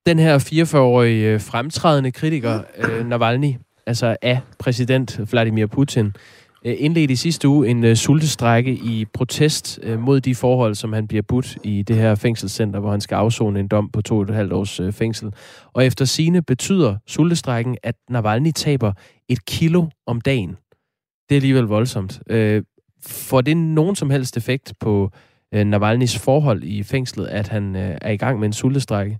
[0.05, 3.53] Den her 44-årige øh, fremtrædende kritiker, øh, Navalny,
[3.87, 6.13] altså af præsident Vladimir Putin,
[6.65, 10.93] øh, indledte i sidste uge en øh, sultestrække i protest øh, mod de forhold, som
[10.93, 14.17] han bliver budt i det her fængselscenter, hvor han skal afzone en dom på to
[14.17, 15.33] og et halvt års øh, fængsel.
[15.73, 18.93] Og efter sine betyder sultestrækken, at Navalny taber
[19.29, 20.49] et kilo om dagen.
[21.29, 22.21] Det er alligevel voldsomt.
[22.29, 22.63] Øh,
[23.05, 25.11] får det nogen som helst effekt på
[25.53, 29.19] øh, Navalnys forhold i fængslet, at han øh, er i gang med en sultestrække?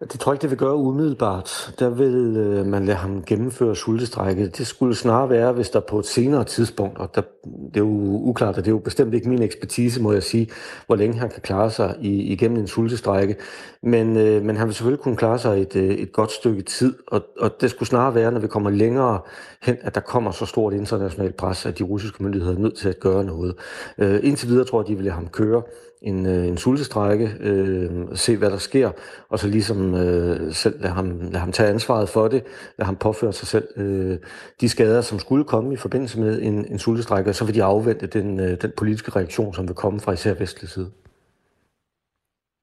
[0.00, 1.74] Det tror jeg ikke, det vil gøre umiddelbart.
[1.78, 4.58] Der vil øh, man lade ham gennemføre sultestrækket.
[4.58, 8.20] Det skulle snarere være, hvis der på et senere tidspunkt, og der, det er jo
[8.22, 10.48] uklart, og det er jo bestemt ikke min ekspertise, må jeg sige,
[10.86, 13.36] hvor længe han kan klare sig i, igennem en sultestrække.
[13.82, 16.94] Men, øh, men han vil selvfølgelig kunne klare sig et, øh, et godt stykke tid,
[17.06, 19.20] og, og det skulle snarere være, når vi kommer længere
[19.62, 22.88] hen, at der kommer så stort internationalt pres, at de russiske myndigheder er nødt til
[22.88, 23.54] at gøre noget.
[23.98, 25.62] Øh, indtil videre tror jeg, de vil lade ham køre
[26.02, 28.90] en, øh, en sultestrække, øh, se hvad der sker,
[29.28, 32.42] og så ligesom øh, selv lade ham, lade ham tage ansvaret for det,
[32.78, 34.18] lade ham påføre sig selv øh,
[34.60, 37.64] de skader, som skulle komme i forbindelse med en, en sultestrække, og så vil de
[37.64, 40.90] afvente den, øh, den politiske reaktion, som vil komme fra især vestlig side.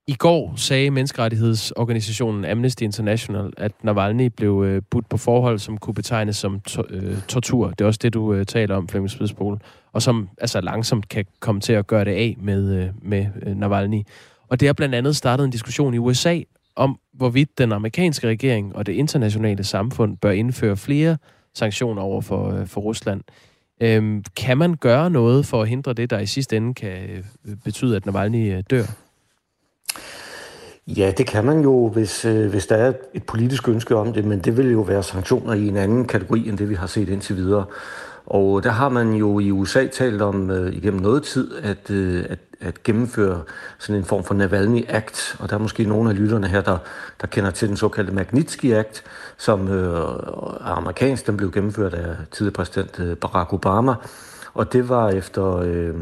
[0.07, 5.93] I går sagde menneskerettighedsorganisationen Amnesty International, at Navalny blev øh, budt på forhold, som kunne
[5.93, 7.69] betegnes som to- øh, tortur.
[7.69, 9.59] Det er også det, du øh, taler om, Flemming Spidsbol.
[9.91, 13.55] Og som altså langsomt kan komme til at gøre det af med, øh, med øh,
[13.55, 14.03] Navalny.
[14.47, 16.39] Og det har blandt andet startet en diskussion i USA
[16.75, 21.17] om, hvorvidt den amerikanske regering og det internationale samfund bør indføre flere
[21.53, 23.21] sanktioner over for, øh, for Rusland.
[23.81, 27.09] Øhm, kan man gøre noget for at hindre det, der i sidste ende kan
[27.45, 28.83] øh, betyde, at Navalny øh, dør?
[30.87, 34.25] Ja, det kan man jo, hvis, øh, hvis der er et politisk ønske om det,
[34.25, 37.09] men det vil jo være sanktioner i en anden kategori, end det vi har set
[37.09, 37.65] indtil videre.
[38.25, 42.25] Og der har man jo i USA talt om øh, igennem noget tid, at, øh,
[42.29, 43.41] at, at gennemføre
[43.79, 45.35] sådan en form for Navalny Act.
[45.39, 46.77] Og der er måske nogle af lytterne her, der,
[47.21, 49.03] der kender til den såkaldte Magnitsky Act,
[49.37, 51.27] som øh, er amerikansk.
[51.27, 53.93] Den blev gennemført af tidligere præsident øh, Barack Obama.
[54.53, 55.57] Og det var efter...
[55.57, 55.95] Øh,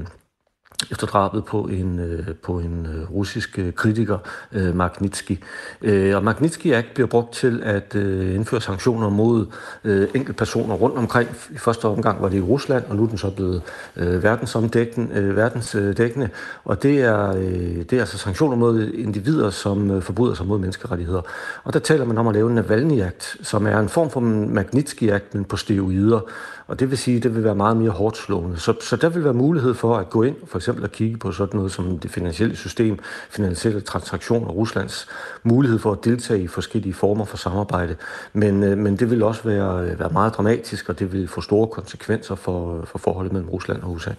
[0.92, 4.18] efter drabet på en, øh, på en øh, russisk øh, kritiker,
[4.52, 5.44] øh, Magnitsky.
[5.82, 9.46] Øh, og Magnitsky Act bliver brugt til at øh, indføre sanktioner mod
[9.84, 11.30] øh, enkeltpersoner rundt omkring.
[11.52, 13.62] I første omgang var det i Rusland, og nu er den så blevet
[13.96, 16.30] øh, verdensomdækkende, øh, verdensdækkende.
[16.66, 20.60] Og det er, øh, det er altså sanktioner mod individer, som øh, forbryder sig mod
[20.60, 21.22] menneskerettigheder.
[21.64, 24.20] Og der taler man om at lave en Navalny Act, som er en form for
[24.20, 26.20] Magnitsky Act, men på steroider.
[26.68, 28.58] Og det vil sige, at det vil være meget mere hårdt slående.
[28.58, 31.32] Så, så der vil være mulighed for at gå ind, for eksempel at kigge på
[31.32, 33.00] sådan noget som det finansielle system,
[33.30, 35.08] finansielle transaktioner, Ruslands
[35.44, 37.96] mulighed for at deltage i forskellige former for samarbejde.
[38.34, 41.68] Men, øh, men det vil også være, være meget dramatisk, og det vil få store
[41.68, 44.12] konsekvenser for, for forholdet mellem Rusland og USA.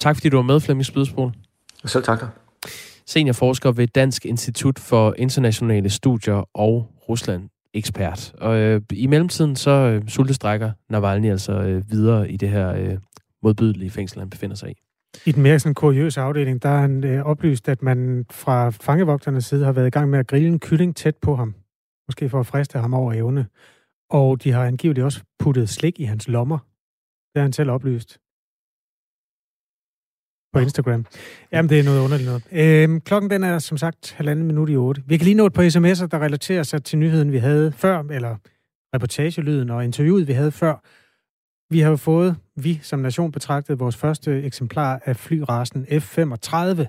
[0.00, 1.32] Tak fordi du var med, Flemming Spydsbol.
[1.84, 2.28] Selv tak dig.
[3.06, 8.34] Seniorforsker ved Dansk Institut for Internationale Studier og Rusland ekspert.
[8.38, 12.98] Og øh, i mellemtiden så øh, sultestrækker Navalny altså øh, videre i det her øh,
[13.42, 14.74] modbydelige fængsel, han befinder sig i.
[15.26, 19.44] I den mere sådan kuriøse afdeling, der er han øh, oplyst, at man fra fangevogternes
[19.44, 21.54] side har været i gang med at grille en kylling tæt på ham.
[22.08, 23.46] Måske for at friste ham over evne.
[24.10, 26.58] Og de har angiveligt også puttet slik i hans lommer.
[27.34, 28.18] Det har han selv oplyst
[30.52, 31.06] på Instagram.
[31.52, 32.44] Jamen, det er noget underligt noget.
[32.52, 35.02] Øhm, klokken den er som sagt halvanden minut i otte.
[35.06, 38.02] Vi kan lige nå et par sms'er, der relaterer sig til nyheden, vi havde før,
[38.10, 38.36] eller
[38.94, 40.82] reportagelyden og interviewet, vi havde før.
[41.70, 46.86] Vi har jo fået, vi som nation betragtet, vores første eksemplar af flyrasen F-35,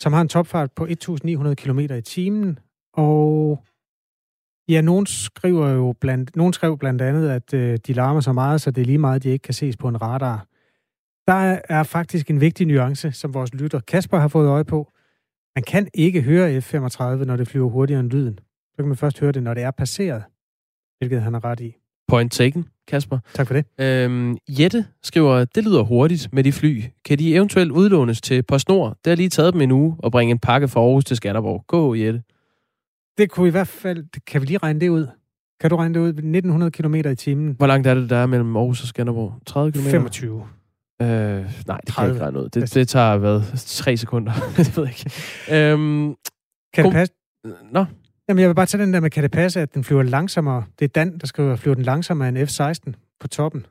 [0.00, 2.58] som har en topfart på 1.900 km i timen,
[2.94, 3.62] og
[4.68, 8.60] Ja, nogen skriver jo blandt, nogen skrev blandt andet, at øh, de larmer så meget,
[8.60, 10.46] så det er lige meget, de ikke kan ses på en radar.
[11.26, 14.92] Der er faktisk en vigtig nuance, som vores lytter Kasper har fået øje på.
[15.56, 18.38] Man kan ikke høre F-35, når det flyver hurtigere end lyden.
[18.70, 20.22] Så kan man først høre det, når det er passeret.
[20.98, 21.76] hvilket han har ret i.
[22.08, 23.18] Point taken, Kasper.
[23.34, 23.64] Tak for det.
[23.80, 26.82] Øhm, Jette skriver, det lyder hurtigt med de fly.
[27.04, 28.96] Kan de eventuelt udlånes til PostNord?
[29.04, 31.64] Det har lige taget dem en uge at bringe en pakke fra Aarhus til Skanderborg.
[31.66, 32.22] Gå, Jette.
[33.18, 34.04] Det kunne i hvert fald...
[34.26, 35.06] Kan vi lige regne det ud?
[35.60, 36.08] Kan du regne det ud?
[36.08, 37.54] 1900 km i timen.
[37.58, 39.34] Hvor langt er det, der er mellem Aarhus og Skanderborg?
[39.46, 39.78] 30 km?
[39.78, 40.44] 25.
[41.02, 42.48] Øh, nej, det kan jeg ikke regne ud.
[42.48, 44.32] Det, det tager, hvad, tre sekunder?
[44.56, 45.72] det ved jeg ikke.
[45.72, 46.14] Øhm,
[46.74, 47.14] Kan det passe?
[47.72, 47.84] Nå?
[48.28, 50.64] Jamen, jeg vil bare tage den der med, kan det passe, at den flyver langsommere?
[50.78, 53.66] Det er Dan, der skriver, flyver den langsommere end F-16 på toppen.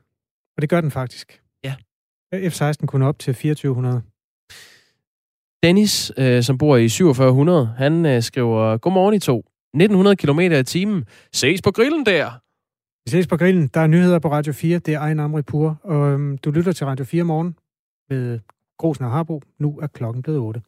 [0.56, 1.40] Og det gør den faktisk.
[1.64, 1.74] Ja.
[2.34, 4.02] F-16 kunne op til 2400.
[5.62, 9.38] Dennis, øh, som bor i 4700, han øh, skriver, Godmorgen I to.
[9.74, 11.04] 1900 km i timen.
[11.32, 12.30] Ses på grillen der.
[13.04, 13.68] Vi ses på grillen.
[13.74, 14.78] Der er nyheder på Radio 4.
[14.78, 15.80] Det er Ejn Amri Pur.
[15.82, 17.58] Og øhm, du lytter til Radio 4 morgen
[18.10, 18.40] med
[18.78, 19.42] Grosen og Harbo.
[19.58, 20.62] Nu er klokken blevet 8.